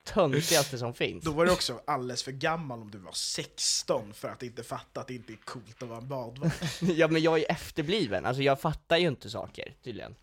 [0.07, 1.25] töntigaste som finns.
[1.25, 5.01] Då var du också alldeles för gammal om du var 16 för att inte fatta
[5.01, 6.63] att det inte är coolt att vara en badvakt.
[6.81, 10.15] Ja men jag är efterbliven, alltså jag fattar ju inte saker tydligen.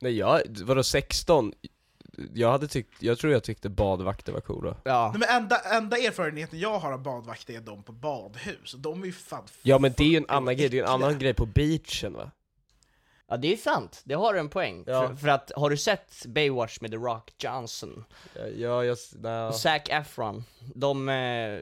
[0.00, 1.52] Nej jag, vadå 16?
[2.34, 4.76] Jag hade tyckt, jag tror jag tyckte badvakter var coola.
[4.84, 5.14] Ja.
[5.14, 9.06] Nej, men enda, enda erfarenheten jag har av badvakter är de på badhus, de är
[9.06, 11.18] ju fan Ja men det är ju en annan grej, det är ju en annan
[11.18, 12.30] grej på beachen va?
[13.28, 14.84] Ja det är sant, det har du en poäng.
[14.86, 15.08] Ja.
[15.08, 18.04] För, för att, har du sett Baywatch med The Rock Johnson?
[18.56, 18.96] Ja, jag.
[19.48, 21.14] Och Zac Efron, de, eh,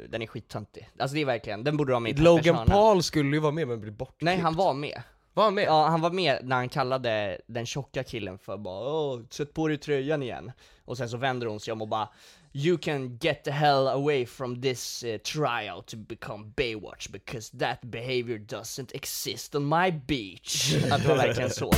[0.08, 0.90] den är skittöntig.
[0.98, 2.66] Alltså det är verkligen, den borde du ha med i Logan.
[2.66, 4.22] Paul skulle ju vara med men blev bortklippt.
[4.22, 5.02] Nej han var med.
[5.34, 5.64] Var han med?
[5.64, 9.68] Ja, han var med när han kallade den tjocka killen för bara Åh, sätt på
[9.68, 10.52] dig tröjan igen.
[10.84, 12.08] Och sen så vänder hon sig om och bara
[12.52, 17.78] You can get the hell away from this uh, trial to become Baywatch because that
[17.82, 20.74] behavior doesn't exist on my beach.
[20.90, 21.72] Att det var verkligen så.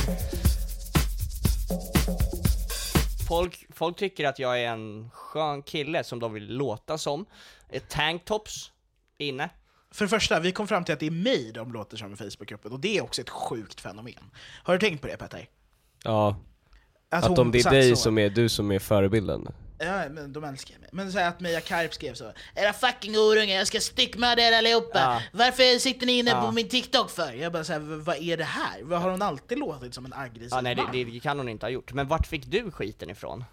[3.27, 7.25] Folk, folk tycker att jag är en skön kille som de vill låta som.
[7.89, 8.71] Tanktops,
[9.17, 9.49] inne.
[9.97, 12.15] För det första, vi kom fram till att det är mig de låter som i
[12.15, 14.31] Facebookgruppen, och det är också ett sjukt fenomen.
[14.63, 15.47] Har du tänkt på det Petter?
[16.03, 16.39] Ja,
[17.09, 17.95] att hon om det är dig så.
[17.95, 19.47] som är, du som är förebilden.
[19.79, 20.89] Ja, men de älskar mig.
[20.91, 24.57] Men så här att Mia Karp skrev så Era fucking horungar, jag ska styckmörda er
[24.57, 24.99] allihopa!
[24.99, 25.21] Ja.
[25.33, 26.41] Varför sitter ni inne Ja.
[26.41, 27.31] på min TikTok för?
[27.33, 28.95] Jag bara såhär, vad är det här?
[28.95, 31.71] Har hon alltid låtit som en aggressiv Ja nej det, det kan hon inte ha
[31.71, 31.93] gjort.
[31.93, 33.43] Men vart fick du skiten ifrån?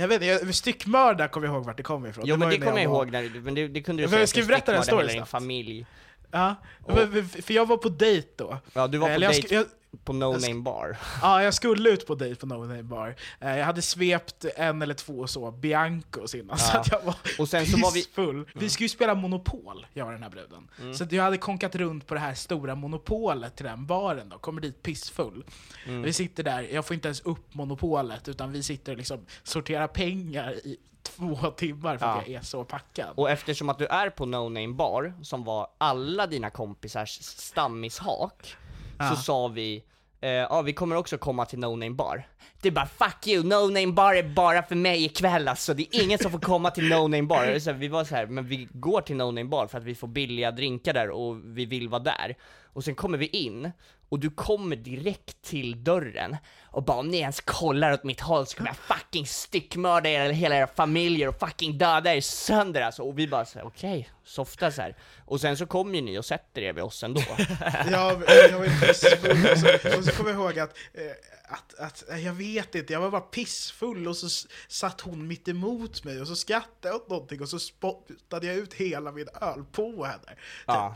[0.00, 2.24] Jag vet inte, styckmörda kommer jag ihåg vart det kommer ifrån.
[2.26, 4.10] Jo men det ju när kommer jag ihåg, när, men det, det kunde du Men
[4.16, 5.86] säga ska för berätta den storyn din familj.
[6.30, 6.54] Ja,
[6.86, 8.58] men- för jag var på dejt då.
[8.72, 9.66] Ja du var på dejt jag,
[10.04, 10.96] på No Name Bar.
[11.22, 13.16] Ja, jag skulle ut på dejt på No Name Bar.
[13.40, 16.80] Eh, Jag hade svept en eller två så Biancos innan, så Ja.
[16.80, 18.48] att jag var Och sen så var vi- pissfull.
[18.54, 20.68] Vi skulle ju spela Monopol, jag och den här bruden.
[20.80, 20.94] Mm.
[20.94, 24.60] Så jag hade konkat runt på det här stora Monopolet till den baren då, kommer
[24.60, 25.44] dit pissfull.
[25.86, 26.02] Mm.
[26.02, 29.86] Vi sitter där, jag får inte ens upp Monopolet, utan vi sitter och liksom sorterar
[29.88, 30.76] pengar i
[31.16, 32.32] två timmar för att Ja.
[32.32, 33.08] jag är så packad.
[33.14, 38.56] Och eftersom att du är på No Name Bar, som var alla dina kompisars stammishak,
[38.98, 39.10] Ja.
[39.10, 39.84] så sa vi
[40.20, 42.28] eh, ja vi kommer också komma till No Name Bar.
[42.62, 45.82] Det är bara 'fuck you, No Name Bar är bara för mig ikväll alltså, det
[45.96, 48.46] är ingen som får komma till No Name Bar' så Vi var så här, men
[48.46, 51.66] vi går till No Name Bar för att vi får billiga drinkar där och vi
[51.66, 52.36] vill vara där.
[52.72, 53.70] Och sen kommer vi in,
[54.08, 58.46] och du kommer direkt till dörren och bara om ni ens kollar åt mitt håll
[58.46, 62.80] så kommer jag fucking styckmörda er eller hela era familjer och fucking döda er sönder
[62.82, 63.02] alltså.
[63.02, 64.96] Och vi bara såhär, okej, softa så här.
[65.24, 67.20] Och sen så kommer ju ni och sätter er vid oss ändå.
[67.90, 71.02] Jag, jag var pissfull och så, och så kommer jag ihåg att, eh,
[71.48, 75.48] att, att, eh, jag vet inte, jag var bara pissfull och så satt hon mitt
[75.48, 79.28] emot mig och så skrattade jag åt någonting och så spottade jag ut hela min
[79.40, 80.40] öl på henne.
[80.66, 80.94] Ja.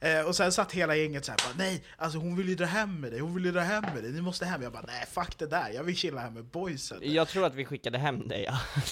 [0.00, 2.64] Eh, och sen satt hela gänget gänget såhär bara nej, alltså hon vill ju dra
[2.66, 4.62] hem med dig, hon vill dra hem med dig, ni måste hem.
[4.62, 6.98] Jag bara nej fuck det där, jag vill chilla här med boysen.
[7.02, 8.58] Jag tror att vi skickade hem dig ja.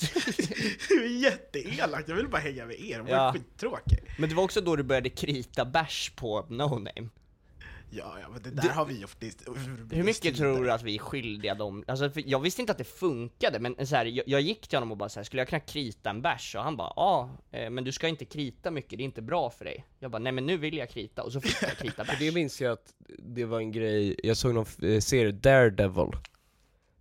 [0.89, 3.33] Det är jätteelakt, jag vill bara hänga med er, hon var Ja.
[3.33, 3.99] skittråkig.
[4.19, 7.09] Men det var också då du började krita bärs på No Name.
[7.95, 9.33] Ja, ja men det där har vi gjort i
[9.91, 11.85] Hur mycket tror du att vi är skyldiga dem?
[11.87, 14.91] Alltså, jag visste inte att det funkade, men så här, jag, jag gick till honom
[14.91, 16.55] och bara så här, skulle jag kunna krita en bärs?
[16.55, 19.51] Och han bara, ja, eh, men du ska inte krita mycket, det är inte bra
[19.51, 19.85] för dig.
[19.99, 22.17] Jag bara, nej men nu vill jag krita, och så fick jag krita bärs.
[22.17, 26.11] För det minns jag att det var en grej, jag såg någon eh, serie, Daredevil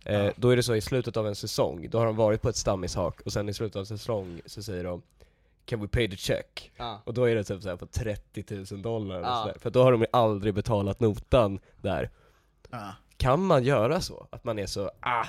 [0.04, 2.48] eh, Då är det så i slutet av en säsong, då har de varit på
[2.48, 5.02] ett stammishak och sen i slutet av säsong så säger de
[5.64, 6.72] Can we pay the check?
[6.76, 7.02] Ja.
[7.04, 8.44] Och då är det typ såhär på 30
[8.74, 9.42] 000 dollar eller Ja.
[9.42, 9.58] sådär.
[9.58, 12.10] För då har de ju aldrig betalat notan där
[12.70, 12.94] Ja.
[13.16, 14.26] Kan man göra så?
[14.30, 15.26] Att man är så, ah,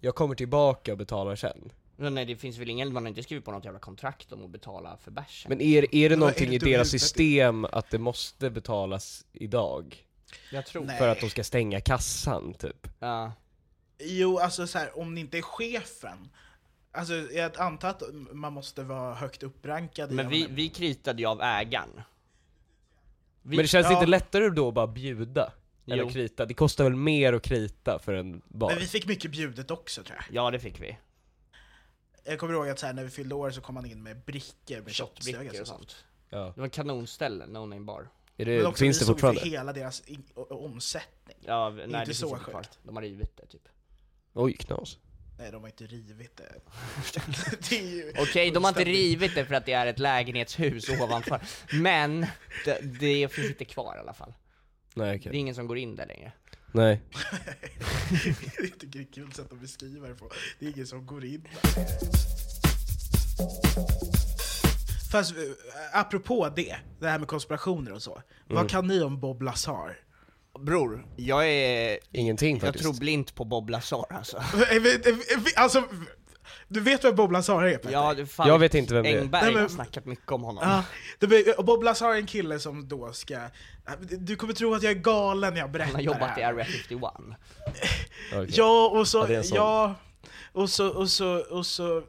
[0.00, 3.22] jag kommer tillbaka och betalar sen Men nej, det finns väl ingen, man har inte
[3.22, 5.48] skrivit på något jävla kontrakt om att betala för bärsen.
[5.48, 9.96] Men är, är det någonting i deras system att det måste betalas idag?
[10.52, 10.98] jag tror Nej.
[10.98, 12.88] För att de ska stänga kassan typ?
[12.98, 13.32] Ja.
[13.98, 16.28] Jo, alltså så här, om det inte är chefen,
[16.96, 21.42] alltså jag antar att man måste vara högt upprankad Men vi, vi kritade ju av
[21.42, 22.00] ägaren.
[23.42, 23.92] Vi, Men det känns ja.
[23.92, 25.52] inte lättare då att bara bjuda?
[25.86, 26.08] Eller Jo.
[26.10, 26.46] krita?
[26.46, 28.70] Det kostar väl mer att krita för en bar?
[28.70, 30.36] Men vi fick mycket bjudet också tror jag.
[30.36, 30.98] Ja, det fick vi.
[32.24, 34.20] Jag kommer ihåg att så här, när vi fyllde år så kom man in med
[34.20, 36.04] brickor med Shotbrickor och sånt.
[36.30, 36.52] Ja.
[36.54, 38.08] Det var kanonställe, No Name Bar.
[38.36, 39.40] Är Men det, också, finns vi det såg fortfarande?
[39.40, 40.02] för hela deras
[40.34, 41.36] omsättning.
[41.40, 42.66] Ja, nej Inte det finns så inte kvar.
[42.82, 43.68] De har rivit det typ.
[44.32, 44.98] Oj, knas.
[45.38, 46.52] Nej, de har inte rivit det.
[47.70, 51.40] det ju Okej, de har inte rivit det för att det är ett lägenhetshus ovanför.
[51.72, 52.26] Men,
[52.64, 54.34] det, det finns inte kvar i alla fall.
[54.94, 55.32] Nej okej.
[55.32, 56.32] Det är ingen som går in där längre.
[56.72, 57.00] Nej.
[58.58, 60.30] jag tycker det är kul sätt att beskriva det på.
[60.58, 61.86] Det är ingen som går in där.
[65.10, 65.42] Fast eh,
[65.92, 68.12] apropå det, det här med konspirationer och så.
[68.12, 68.24] Mm.
[68.46, 70.05] Vad kan ni om Bob Lazar?
[70.58, 71.98] Bror, jag är...
[72.12, 72.82] Ingenting Jag faktiskt.
[72.84, 74.42] tror blint på Bob Lazar alltså.
[75.56, 75.84] Alltså,
[76.68, 77.92] du vet vem Bob Lazar är Petter?
[77.92, 79.20] Ja, det fan, Jag vet inte vem det är.
[79.20, 80.64] Engberg Nej, men- har snackat mycket om honom.
[81.20, 83.38] Ja, det, och Bob Lazar är en kille som då ska...
[84.10, 86.44] Du kommer tro att jag är galen när jag berättar Han har jobbat det i.
[86.44, 87.00] Area 51.
[88.32, 88.46] Okej.
[88.48, 89.18] Ja, och så...
[89.18, 89.50] Ja, det.
[89.54, 89.94] Ja,
[90.52, 90.88] och så...
[90.88, 92.02] Och så, och så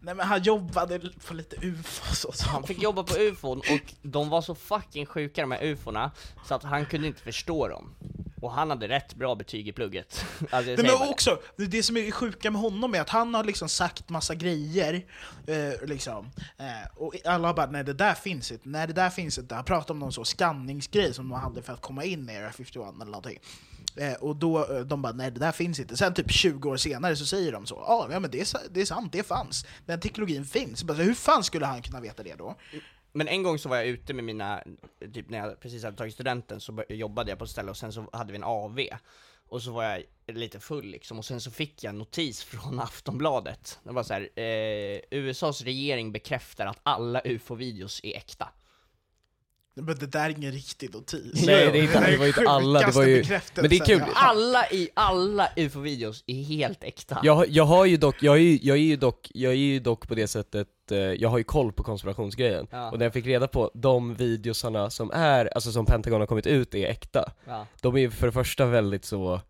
[0.00, 2.48] nej men han jobbade på lite ufos och så.
[2.48, 6.10] Han fick jobba på ufon och de var så fucking sjuka de här ufona,
[6.48, 7.94] så att han kunde inte förstå dem.
[8.40, 10.24] Och han hade rätt bra betyg i plugget.
[10.50, 13.68] Alltså, Nej, men också, det, som är sjuka med honom är att han har liksom
[13.68, 15.06] sagt massa grejer,
[15.46, 16.30] eh, liksom.
[16.58, 19.54] Eh, och alla har bara nej det där finns inte, nej det där finns inte.
[19.54, 22.52] Han pratade om någon så skanningsgrej som de hade för att komma in i Area
[22.52, 23.38] 51 eller någonting.
[24.00, 25.96] Eh, och då, eh, de bara nej det där finns inte.
[25.96, 28.80] Sen typ 20 år senare så säger de så, "Ah, ja men det är, det
[28.80, 29.66] är sant, det fanns.
[29.86, 30.84] Den teknologin finns.
[30.84, 32.54] Bara, hur fan skulle han kunna veta det då?
[33.12, 34.62] Men en gång så var jag ute med mina,
[35.14, 37.92] typ när jag precis hade tagit studenten så jobbade jag på ett ställe och sen
[37.92, 38.80] så hade vi en AV.
[39.48, 42.80] Och så var jag lite full liksom, och sen så fick jag en notis från
[42.80, 43.78] Aftonbladet.
[43.84, 48.48] Det var så här, eh, USAs regering bekräftar att alla ufo-videos är äkta.
[49.74, 51.46] Men det där är ingen riktig notis.
[51.46, 53.24] Nej, det, är inte, det var ju inte alla, det var ju...
[53.54, 54.02] Men det är kul.
[54.14, 57.20] Alla i, alla ufo-videos är helt äkta.
[57.22, 59.80] jag, jag har ju dock, jag är ju, jag är ju dock, jag är ju
[59.80, 62.66] dock på det sättet, eh, jag har ju koll på konspirationsgrejen.
[62.70, 62.90] Ja.
[62.90, 66.46] Och när jag fick reda på de videosarna som är, alltså som Pentagon har kommit
[66.46, 67.66] ut är äkta, Ja.
[67.80, 69.40] de är ju för det första väldigt så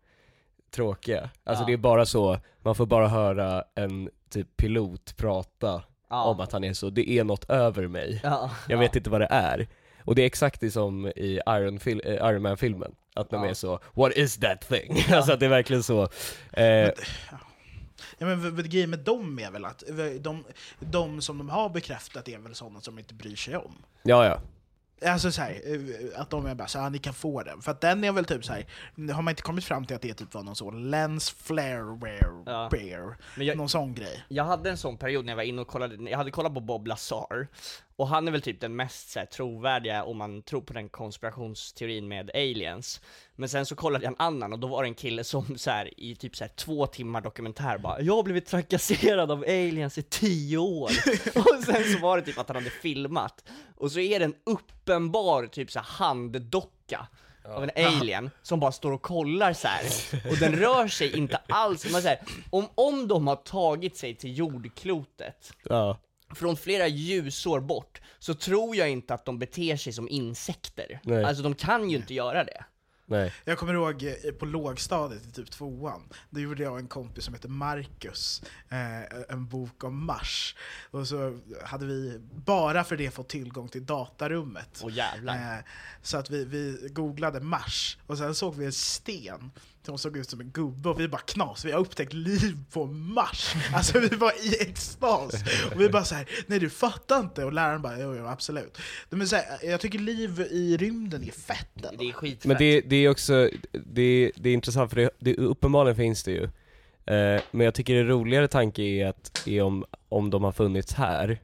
[0.75, 1.29] tråkiga.
[1.43, 1.67] Alltså Ja.
[1.67, 6.23] det är bara så, man får bara höra en typ pilot prata Ja.
[6.23, 8.19] om att han är så, det är något över mig.
[8.23, 8.51] Ja.
[8.67, 9.67] Jag vet inte vad det är.
[10.05, 13.49] Och det är exakt det som i Iron, fil- eh, Iron Man-filmen, att de Ja.
[13.49, 16.09] är så 'What is that thing?' alltså att det är verkligen så.
[16.53, 16.89] Eh,
[18.17, 19.83] Ja, men v- v- grejen med dem är väl att
[20.19, 20.43] de,
[20.79, 23.73] de som de har bekräftat är väl sådana som inte bryr sig om.
[24.03, 24.39] ja, ja.
[25.11, 27.61] Alltså så här, eh, att de är bara så här, ni kan få den.
[27.61, 28.65] För att den är väl typ så här,
[29.13, 32.43] har man inte kommit fram till att det typ var någon sån lens flare wear,
[32.45, 32.69] Ja.
[32.71, 34.23] bear, Men jag- någon sån grej.
[34.27, 36.59] Jag hade en sån period när jag var inne och kollade, jag hade kollat på
[36.59, 37.47] Bob Lazar,
[38.01, 40.89] och han är väl typ den mest så här, trovärdiga om man tror på den
[40.89, 43.01] konspirationsteorin med aliens.
[43.35, 45.71] Men sen så kollade jag en annan och då var det en kille som så
[45.71, 49.97] här, i typ så här, två timmar dokumentär bara 'Jag har blivit trakasserad av aliens
[49.97, 53.99] i tio år' Och sen så var det typ att han hade filmat, och så
[53.99, 57.07] är det en uppenbar typ så här, handdocka
[57.45, 59.83] av en alien som bara står och kollar så här.
[60.31, 61.91] och den rör sig inte alls.
[61.91, 65.97] Man säger, om, om de har tagit sig till jordklotet ja.
[66.35, 70.99] Från flera ljusår bort, så tror jag inte att de beter sig som insekter.
[71.03, 71.23] Nej.
[71.23, 72.65] Alltså de kan ju inte göra det.
[73.11, 73.33] Nej.
[73.45, 77.23] Jag kommer ihåg eh, på lågstadiet i typ tvåan, då gjorde jag och en kompis
[77.23, 80.55] som heter Marcus eh, en bok om Mars.
[80.91, 84.81] Och så hade vi bara för det fått tillgång till datarummet.
[84.83, 85.35] Åh jävlar.
[85.35, 85.63] Eh,
[86.01, 89.51] så att vi, vi googlade Mars, och sen såg vi en sten
[89.85, 92.85] som såg ut som en gubbe och vi bara knas, vi har upptäckt liv på
[92.85, 93.53] Mars!
[93.73, 95.43] Alltså vi var i extas!
[95.73, 97.45] Och vi bara så här, nej du fattar inte!
[97.45, 98.77] Och läraren bara, jo, jo absolut.
[99.09, 102.03] Men så här, jag tycker liv i rymden är fett ändå.
[102.03, 102.45] Det är skitfett.
[102.45, 106.31] Men det, det är också, det, det är intressant för det, det, uppenbarligen finns det
[106.31, 106.43] ju.
[107.05, 110.93] Eh, men jag tycker det roligare tanke är att, är om, om de har funnits
[110.93, 111.39] här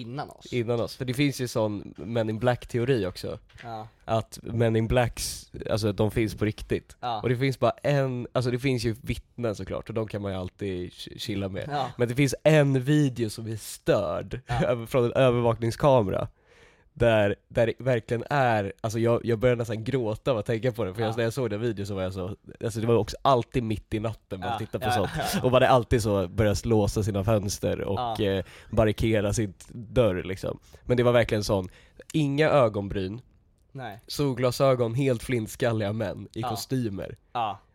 [0.00, 0.52] Innan oss.
[0.52, 0.96] innan oss.
[0.96, 3.38] För det finns ju sån Men in Black-teori också.
[3.62, 3.88] Ja.
[4.04, 6.96] Att Men in Blacks, alltså de finns på riktigt.
[7.00, 7.20] Ja.
[7.22, 10.32] Och det finns bara en, alltså det finns ju vittnen såklart, och de kan man
[10.32, 11.68] ju alltid ch- chilla med.
[11.72, 11.90] Ja.
[11.96, 14.40] Men det finns en video som är störd,
[14.88, 16.28] från en övervakningskamera
[16.98, 20.84] där, där det verkligen är, alltså jag, jag började nästan gråta av att tänka på
[20.84, 21.06] det, för Ja.
[21.06, 23.62] jag, när jag såg den videon så var jag så, alltså det var också alltid
[23.62, 25.10] mitt i natten man Ja, tittade på ja, sånt,
[25.44, 28.24] och man hade alltid så börjat låsa sina fönster och Ja.
[28.24, 30.58] eh, barrikera sin dörr liksom.
[30.84, 31.68] Men det var verkligen sån,
[32.12, 33.20] inga ögonbryn,
[33.72, 34.00] Nej.
[34.06, 37.16] solglasögon, helt flintskalliga män i kostymer.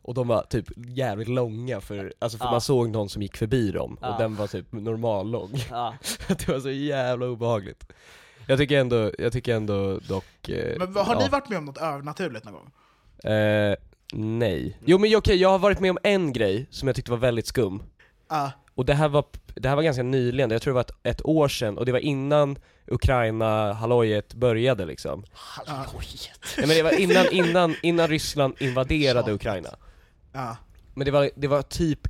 [0.01, 2.51] Och de var typ jävligt långa för, alltså för Ja.
[2.51, 4.13] man såg någon som gick förbi dem Ja.
[4.13, 5.51] och den var typ normal lång.
[5.69, 5.93] Ja.
[6.27, 7.93] det var så jävla obehagligt.
[8.47, 10.49] Jag tycker ändå, jag tycker ändå dock...
[10.49, 11.19] Eh, Men har ja.
[11.19, 12.71] ni varit med om något övernaturligt någon gång?
[13.33, 13.75] Eh,
[14.13, 14.77] nej.
[14.85, 17.47] Jo men okej, jag har varit med om en grej som jag tyckte var väldigt
[17.47, 17.83] skum.
[18.29, 18.51] Ja.
[18.75, 19.25] Och det här var,
[19.55, 21.91] det här var ganska nyligen, jag tror det var ett, ett år sedan, och det
[21.91, 25.23] var innan Ukraina-hallojet började liksom.
[25.33, 26.39] Hallojet.
[26.57, 29.69] Nej men det var innan, innan, innan Ryssland invaderade Ukraina.
[30.33, 30.57] ja.
[30.95, 32.07] Men det var, det var typ,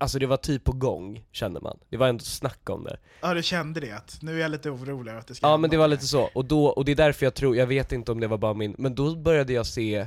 [0.00, 1.78] alltså det var typ på gång, kände man.
[1.88, 2.98] Det var ändå snack om det.
[3.20, 5.70] Ja, du kände det, att nu är jag lite orolig att det ska Ja men
[5.70, 8.12] det var lite så, och, då, och det är därför jag tror, jag vet inte
[8.12, 10.06] om det var bara min, men då började jag se,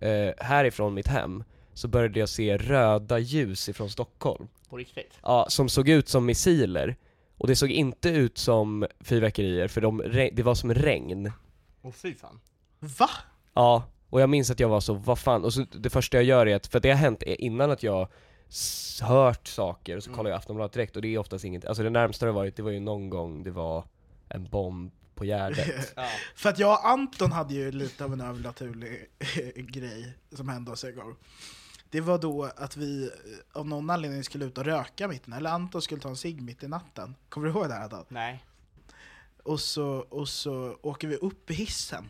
[0.00, 4.48] eh, härifrån mitt hem, så började jag se röda ljus ifrån Stockholm.
[4.68, 5.18] På riktigt?
[5.22, 6.96] Ja, som såg ut som missiler.
[7.38, 10.02] Och det såg inte ut som fyrverkerier, för de,
[10.32, 11.32] det var som regn.
[11.82, 12.40] Åh fy fan.
[12.78, 13.10] Va?
[13.54, 16.24] Ja, och jag minns att jag var så, vad fan, och så det första jag
[16.24, 18.08] gör är att, för det har hänt innan att jag
[19.02, 21.90] hört saker, och så kollar jag Aftonbladet direkt, och det är oftast inget, alltså det
[21.90, 23.84] närmsta det varit, det var ju någon gång det var
[24.28, 25.92] en bomb på Gärdet.
[25.96, 26.08] Ja.
[26.34, 29.10] För att jag och Anton hade ju lite av en övernaturlig
[29.56, 31.16] grej som hände oss en gång.
[31.90, 33.10] Det var då att vi eh,
[33.52, 36.16] av någon anledning skulle ut och röka mitt i natten, eller Anton skulle ta en
[36.16, 37.16] cigg mitt i natten.
[37.28, 38.04] Kommer du ihåg det här Anton?
[38.08, 38.44] Nej.
[39.42, 42.08] Och så, och så åker vi upp i hissen.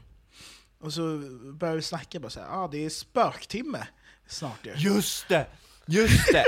[0.79, 1.19] Och så
[1.53, 3.87] börjar vi snacka bara såhär, ja ah, det är spöktimme
[4.27, 4.73] snart ju.
[4.77, 5.47] Just det!
[5.87, 6.45] Just det!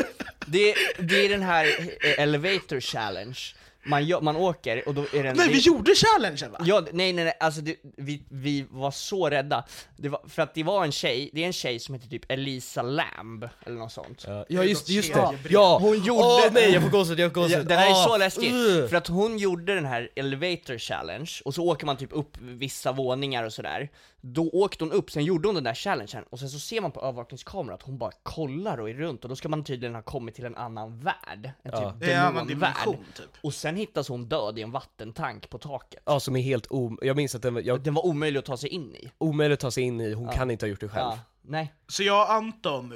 [0.47, 1.67] Det, det är den här
[2.05, 3.39] eh, elevator challenge.
[3.87, 5.37] Man, gör- man åker och då är det en...
[5.37, 6.59] Nej det- vi gjorde challengen va?
[6.65, 9.65] Ja, nej nej nej, alltså det, vi, vi var så rädda.
[9.97, 12.31] Det var, för att det var en tjej, det är en tjej som heter typ
[12.33, 14.25] Elisa Lamb, eller något sånt.
[14.49, 15.35] Ja, just, just det!
[15.49, 15.79] Ja!
[15.83, 17.59] Hon gjorde- Åh nej, jag får gåshud, jag får gåshud!
[17.59, 18.87] Ja, den här är Ah, så läskig, uh.
[18.89, 22.93] för att hon gjorde den här elevator challenge, och så åker man typ upp vissa
[22.93, 23.89] våningar och sådär
[24.27, 26.93] Då åkte hon upp, sen gjorde hon den där challengen, och sen så ser man
[26.93, 30.03] på övervakningskameran att hon bara kollar och är runt, och då ska man tydligen ha
[30.03, 31.93] kommit till en annan värld, en Ja.
[32.01, 32.75] typ annan demonvärld
[33.17, 33.27] typ.
[33.43, 36.99] Och sen hittas hon död i en vattentank på taket Ja, som är helt om...
[37.03, 39.57] Jag minns att den var, jag, Den var omöjlig att ta sig in i omöjligt
[39.57, 41.05] att ta sig in i, hon kan inte ha gjort det själv.
[41.11, 42.93] Ja, nej Så jag och Anton,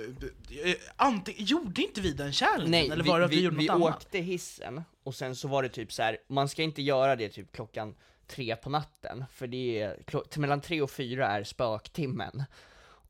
[0.65, 2.71] eh, Ante, gjorde inte vi den challengen?
[2.71, 3.97] Nej, eller vi, var det att vi, vi, gjorde vi något annat?
[3.97, 6.17] åkte hissen, och sen så var det typ så här.
[6.29, 7.95] man ska inte göra det typ klockan
[8.29, 12.45] tre på natten, för det är, mellan tre och fyra är spöktimmen.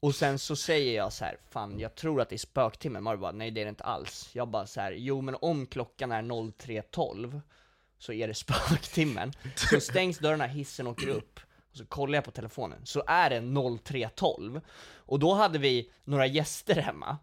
[0.00, 3.20] Och sen så säger jag så här, fan jag tror att det är spöktimmen, Mario
[3.20, 4.31] bara, nej det är det inte alls.
[4.33, 7.40] Jag bara så här, jo men om klockan är 03.12
[7.98, 9.33] så är det spöktimmen.
[9.57, 13.40] Så stängs dörrarna, hissen åker upp, och så kollar jag på telefonen, så är det
[13.40, 14.61] 03.12.
[14.96, 17.18] Och då hade vi några gäster hemma,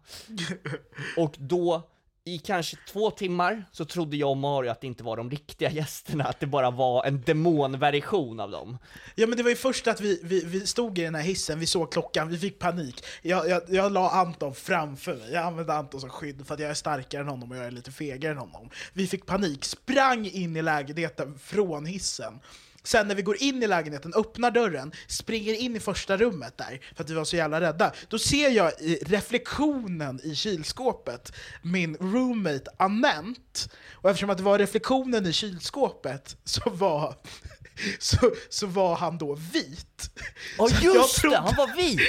[1.16, 1.82] och då,
[2.28, 5.70] i kanske två timmar, så trodde jag och Mario att det inte var de riktiga
[5.70, 8.78] gästerna, att det bara var en demonversion av dem.
[9.14, 11.58] Ja men det var ju först att vi, vi, vi stod i den här hissen,
[11.58, 13.04] vi såg klockan, vi fick panik.
[13.22, 16.70] Jag, jag, jag la Anton framför mig, jag använde Anton som skydd för att jag
[16.70, 18.70] är starkare än honom och jag är lite fegare än honom.
[18.92, 22.40] Vi fick panik, sprang in i lägenheten från hissen.
[22.86, 26.80] Sen när vi går in i lägenheten, öppnar dörren, springer in i första rummet där,
[26.96, 27.92] för att vi var så jävla rädda.
[28.08, 34.58] Då ser jag i reflektionen i kylskåpet min roommate Anent, och eftersom att det var
[34.58, 37.14] reflektionen i kylskåpet så var,
[37.98, 40.10] så, så var han då vit.
[40.58, 42.00] Ja Så jag just trodde- det, han var vit!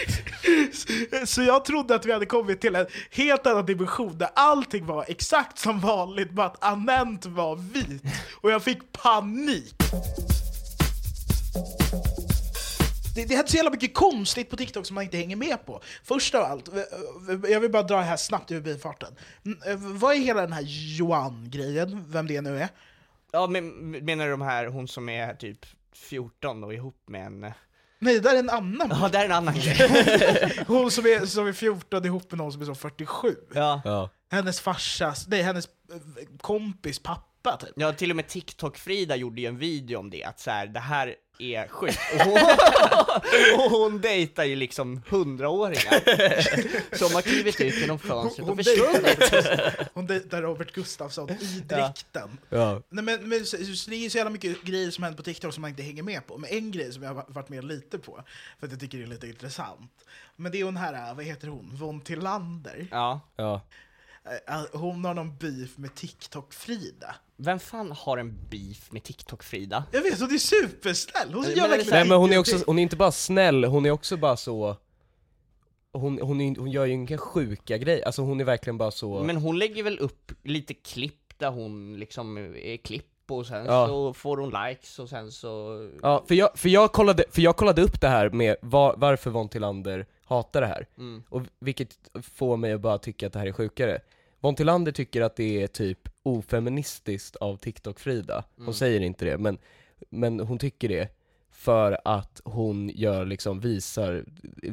[1.30, 5.06] Så jag trodde att vi hade kommit till en helt annan dimension där allting var
[5.08, 8.04] exakt som vanligt, bara att Anent var vit.
[8.42, 9.76] Och jag fick panik.
[13.16, 15.82] Det, det är så jävla mycket konstigt på TikTok som man inte hänger med på.
[16.04, 16.70] Först av allt,
[17.50, 19.16] jag vill bara dra det här snabbt i förbifarten.
[19.66, 22.70] Eh, Vad är hela den här Johan-grejen, vem det nu är?
[23.32, 27.40] Ja men menar du de här, hon som är typ 14 och ihop med en...
[28.00, 28.88] Nej, det där är en annan.
[29.02, 30.64] Ja, det är en annan grej.
[30.68, 33.36] Hon som är, som är 14 ihop med någon som är så 47.
[33.54, 33.82] Ja.
[33.86, 34.10] Ja.
[34.32, 37.24] Hennes farsas, nej hennes eh, kompis pappa
[37.56, 37.70] typ.
[37.76, 40.80] Ja, till och med TikTok-Frida gjorde ju en video om det, att så här, det
[40.80, 42.00] här är sjukt.
[42.14, 42.40] Och hon,
[43.66, 49.90] och hon dejtar ju liksom hundraåringar som har klivit ut genom fönstret och Hon försvunnit.
[49.94, 52.38] hon dejtar Robert Gustafsson i dräkten.
[52.50, 52.82] Ja.
[52.90, 55.24] Nej, men, men, så, så det är ju så jävla mycket grejer som händer på
[55.24, 56.38] TikTok som man inte hänger med på.
[56.38, 58.24] Men en grej som jag har varit med lite på,
[58.60, 59.92] för att jag tycker det är lite intressant.
[60.36, 62.88] Men det är hon här, vad heter hon, Von Tillander.
[62.92, 63.20] Ja.
[63.36, 63.62] Ja.
[64.48, 67.16] Eh, Hon har någon beef med TikTok-Frida.
[67.40, 69.84] Vem fan har en beef med TikTok-Frida?
[69.92, 71.34] Jag vet, hon är supersnäll!
[71.34, 72.96] Hon Men gör är verkligen så här- Nej men hon är också, hon är inte
[72.96, 74.78] bara snäll, hon är också bara så
[75.94, 79.24] hon, hon, är, hon gör ju inga sjuka grejer, alltså hon är verkligen bara så
[79.24, 83.88] Men hon lägger väl upp lite klipp där hon liksom är klipp och sen Ja.
[83.88, 85.80] så får hon likes och sen så...
[86.02, 89.30] Ja, för jag, för jag, kollade, för jag kollade upp det här med var, varför
[89.30, 91.24] Von Tillander hatar det här, Mm.
[91.30, 94.00] och vilket får mig att bara tycka att det här är sjukare
[94.40, 98.74] Von Tillander tycker att det är typ ofeministiskt av TikTok-Frida, hon Mm.
[98.74, 99.58] säger inte det, men,
[100.10, 101.10] men hon tycker det
[101.52, 104.24] för att hon gör liksom, visar,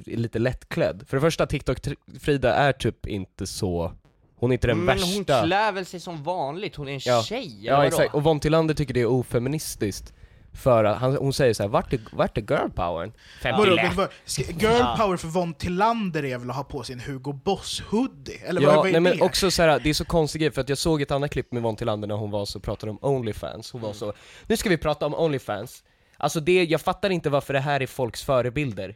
[0.07, 1.05] är lite lättklädd.
[1.07, 3.93] För det första, TikTok-Frida är typ inte så,
[4.37, 7.01] hon är inte den Men värsta hon klär väl sig som vanligt, hon är en
[7.05, 7.23] Ja.
[7.23, 10.13] tjej, Ja exakt, och Von Tillander tycker det är ofeministiskt
[10.55, 13.13] För att han, hon säger såhär, vart är, vart är girl powern?
[13.43, 16.83] Vadå, 50 men vad- ska- Girl power för Von Tillander är väl att ha på
[16.83, 18.39] sig en Hugo Boss hoodie?
[18.47, 19.25] Eller vad, Ja, vad är nej men det?
[19.25, 21.63] också såhär, det är så konstigt grej, för att jag såg ett annat klipp med
[21.63, 23.99] Von Tillander när hon var så pratade om Onlyfans, hon var Mm.
[23.99, 24.13] så
[24.47, 25.85] Nu ska vi prata om Onlyfans
[26.17, 28.87] Alltså det, jag fattar inte varför det här är folks förebilder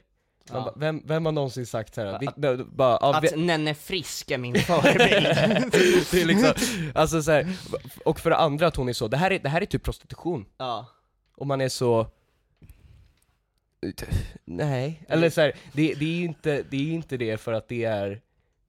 [0.53, 0.65] Man Ja.
[0.65, 2.19] bara, vem, vem har någonsin sagt såhär?
[2.21, 5.27] Vi, Att- nej, bara, ja, vi, Att Nenne Frisk är min förebild.
[6.11, 6.53] det är liksom,
[6.95, 7.47] alltså så här,
[8.05, 9.83] och för det andra att hon är så, det här är, det här är typ
[9.83, 10.87] prostitution ja.
[11.39, 12.11] Och man är så
[14.45, 17.69] Nej, eller så här, det, det är ju inte, det är inte det för att
[17.69, 18.21] det är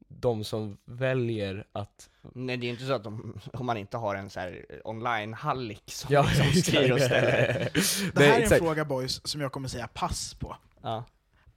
[0.07, 4.15] de som väljer att Nej det är inte så att de, om man inte har
[4.15, 7.69] en så här online-hallick som Ja, liksom styr och ställer.
[8.13, 8.61] Det här är en exakt.
[8.61, 10.55] fråga boys som jag kommer säga pass på.
[10.81, 11.03] Ja.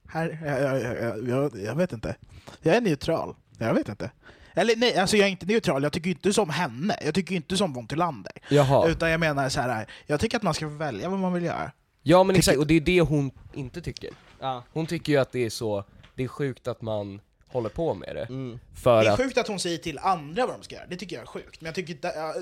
[0.07, 2.15] Här, jag, jag, jag, jag, jag vet inte.
[2.61, 3.35] Jag är neutral.
[3.57, 4.11] Jag vet inte.
[4.53, 6.97] Eller nej, alltså jag är inte neutral, jag tycker inte som henne.
[7.05, 8.33] Jag tycker inte som Von Tillander.
[8.49, 9.87] Jaha, Utan jag menar så här.
[10.05, 11.71] jag tycker att man ska få välja vad man vill göra.
[12.03, 14.63] ja men exakt, och det är det hon inte tycker Ja.
[14.73, 15.83] Hon tycker ju att det är så,
[16.15, 18.59] det är sjukt att man håller på med det Mm.
[18.83, 20.95] För Det är att, sjukt att hon säger till andra vad de ska göra, det
[20.95, 21.61] tycker jag är sjukt.
[21.61, 22.33] Men jag tycker inte, ja,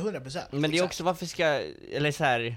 [0.00, 0.40] 100%.
[0.50, 0.84] Men det är exakt.
[0.84, 1.44] också varför ska,
[1.92, 2.56] eller så här.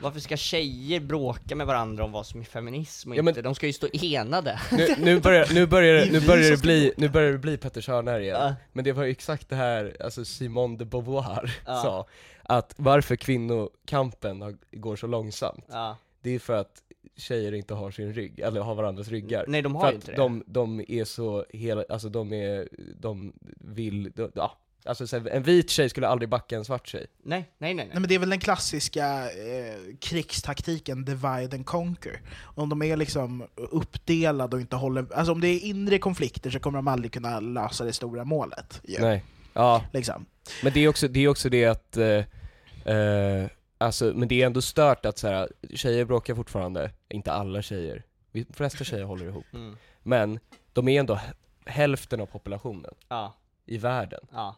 [0.00, 3.42] Varför ska tjejer bråka med varandra om vad som är feminism och Ja, men- inte?
[3.42, 4.60] De ska ju stå enade.
[4.72, 6.94] nu, nu börjar, nu börjar, Det nu börjar det bli, bråka.
[7.00, 8.54] nu börjar det bli Petter Schörner igen Ja.
[8.72, 11.82] Men det var ju exakt det här, alltså Simone de Beauvoir Ja.
[11.82, 12.06] sa
[12.42, 15.96] Att varför kvinnokampen har, går så långsamt Ja.
[16.20, 16.82] Det är för att
[17.16, 20.10] tjejer inte har sin rygg, eller har varandras ryggar Nej de har För att inte
[20.10, 20.16] det.
[20.16, 22.68] de, de är så hela, alltså de är,
[23.00, 24.56] de vill, de, ja
[24.86, 27.74] Alltså så här, en vit tjej skulle aldrig backa en svart tjej Nej, nej, nej.
[27.74, 28.00] Nej, nej.
[28.00, 32.20] men det är väl den klassiska eh, krigstaktiken divide and conquer.
[32.42, 35.06] Om de är liksom uppdelade och inte håller...
[35.14, 38.80] Alltså om det är inre konflikter så kommer de aldrig kunna lösa det stora målet.
[38.84, 39.00] ju.
[39.00, 40.26] Nej Ja, Liksom.
[40.62, 43.46] men det är också det, är också det att eh, eh,
[43.78, 48.02] Alltså, men det är ändå stört att så här, tjejer bråkar fortfarande, inte alla tjejer
[48.32, 49.76] De flesta tjejer håller ihop Mm.
[50.02, 50.38] Men
[50.72, 51.20] de är ändå
[51.66, 54.56] hälften av populationen Ja, i världen ja,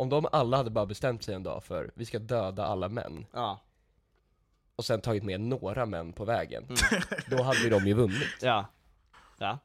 [0.00, 3.26] Om de alla hade bara bestämt sig en dag för, vi ska döda alla män
[3.32, 3.60] ja,
[4.76, 7.02] och sen tagit med några män på vägen, Mm.
[7.36, 8.28] då hade ju de ju vunnit.
[8.40, 8.66] ja.
[9.38, 9.58] Ja,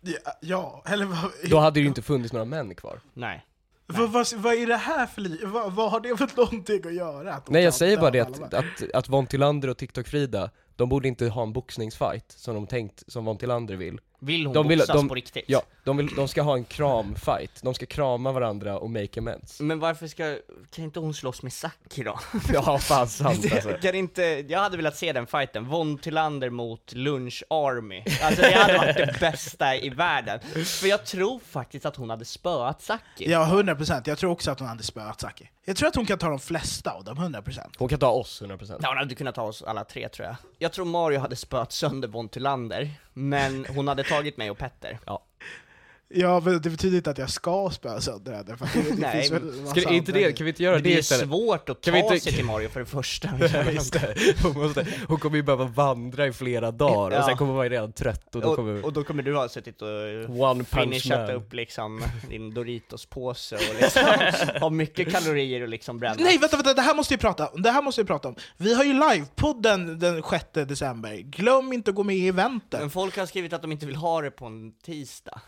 [0.00, 1.18] Ja, ja, eller vad...
[1.50, 3.00] Då hade det ju inte funnits några män kvar.
[3.14, 3.46] nej.
[3.86, 6.94] Vad, vad, vad är det här för li- vad, vad har det för någonting att
[6.94, 7.34] göra?
[7.34, 8.58] Att de Nej jag kan säger bara det döda att, alla?
[8.58, 13.02] att, att Von Tillander och TikTok-Frida, de borde inte ha en boxningsfight som de tänkt,
[13.12, 14.00] som Von Tillander vill.
[14.20, 15.44] Vill hon De vill- boxas de- på riktigt?
[15.48, 19.60] Ja, de, vill, de ska ha en kramfight, de ska krama varandra och make amends.
[19.60, 20.38] Men varför ska,
[20.70, 22.18] kan inte hon slåss med Saki då?
[22.52, 23.72] Ja fan sant alltså.
[23.82, 28.04] kan inte, jag hade velat se den fighten, Von Tillander mot Lunch Army.
[28.22, 30.40] Alltså det hade varit det bästa i världen.
[30.64, 33.30] För jag tror faktiskt att hon hade spöat Saki.
[33.30, 34.02] Ja, 100%.
[34.04, 35.48] Jag tror också att hon hade spöat Saki.
[35.64, 37.60] Jag tror att hon kan ta de flesta av dem, 100%.
[37.78, 38.78] Hon kan ta oss 100%.
[38.82, 40.36] Ja, hon hade kunnat ta oss alla tre tror jag.
[40.58, 44.98] Jag tror Mario hade spöat sönder Von Tillander, men hon hade tagit mig och Petter.
[45.06, 45.22] Ja.
[46.12, 48.94] Ja, men det betyder inte att jag ska spöa sönder henne, för att det, det
[48.98, 50.98] Nej, finns väl Ska massa det, inte det, kan vi inte göra det det är
[50.98, 51.26] istället?
[51.28, 53.28] svårt att Kan ta vi inte- sig till Mario för det första.
[53.40, 53.64] Ja.
[54.42, 57.36] Hon, måste, hon kommer ju behöva vandra i flera dagar och sen Ja.
[57.36, 59.82] kommer hon vara redan trött och då kommer och, och då kommer du ha suttit
[59.82, 59.88] och
[60.40, 64.02] One finishat upp liksom din Doritos-påse och liksom
[64.60, 66.16] har mycket kalorier att liksom bränna.
[66.20, 67.62] Nej, vänta, vänta, det här måste vi prata om.
[67.62, 68.34] Det här måste vi prata om.
[68.56, 71.16] Vi har ju livepodden den 6 december.
[71.16, 72.80] Glöm inte att gå med i eventet.
[72.80, 75.40] Men folk har skrivit att de inte vill ha det på en tisdag.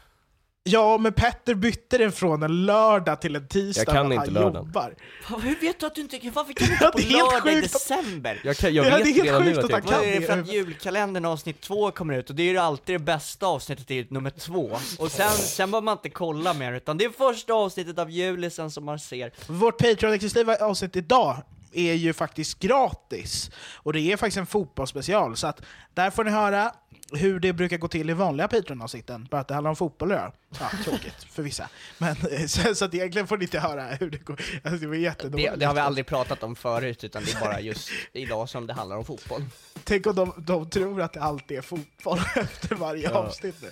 [0.65, 4.27] Ja, men Petter bytte den från en lördag till en tisdag Jag kan när inte
[4.27, 4.67] han lördagen.
[4.67, 4.95] jobbar.
[5.43, 7.33] Hur vet du att du inte Varför kan du inte Ja, på det är helt
[7.33, 7.73] lördag i sjukt.
[7.73, 8.41] december?
[8.45, 10.05] Jag, kan, jag Ja, vet det är helt redan nu sjukt att att jag han
[10.05, 10.07] inte...
[10.07, 12.59] Vad är det för är- att julkalendern avsnitt två kommer ut och det är ju
[12.59, 16.55] alltid det bästa avsnittet är ju nummer två och sen, sen behöver man inte kolla
[16.55, 21.37] mer utan det är första avsnittet av julisen som man ser Vårt Patreon-exklusiva avsnitt idag
[21.75, 23.51] är ju faktiskt gratis.
[23.75, 25.63] Och det är faktiskt en fotbollsspecial, så att
[25.95, 26.73] där får ni höra
[27.15, 30.19] hur det brukar gå till i vanliga Patreon-avsnitten, bara att det handlar om fotboll att
[30.19, 30.33] göra.
[30.61, 31.69] Ja, tråkigt för vissa.
[31.99, 34.41] Men eh, så, så att egentligen får ni inte höra hur det går.
[34.65, 35.51] Alltså, det var jättedåligt.
[35.53, 38.67] det, det har vi aldrig pratat om förut utan det är bara just idag som
[38.67, 39.45] det handlar om fotboll
[39.85, 43.71] Tänk om de, de tror att det alltid är fotboll efter varje avsnitt nu.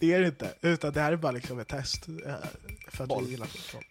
[0.00, 2.08] Det är det inte, utan det här är bara liksom ett test.
[2.08, 2.34] eh,
[2.88, 3.24] För att Boll.
[3.24, 3.82] vi gillar fotboll.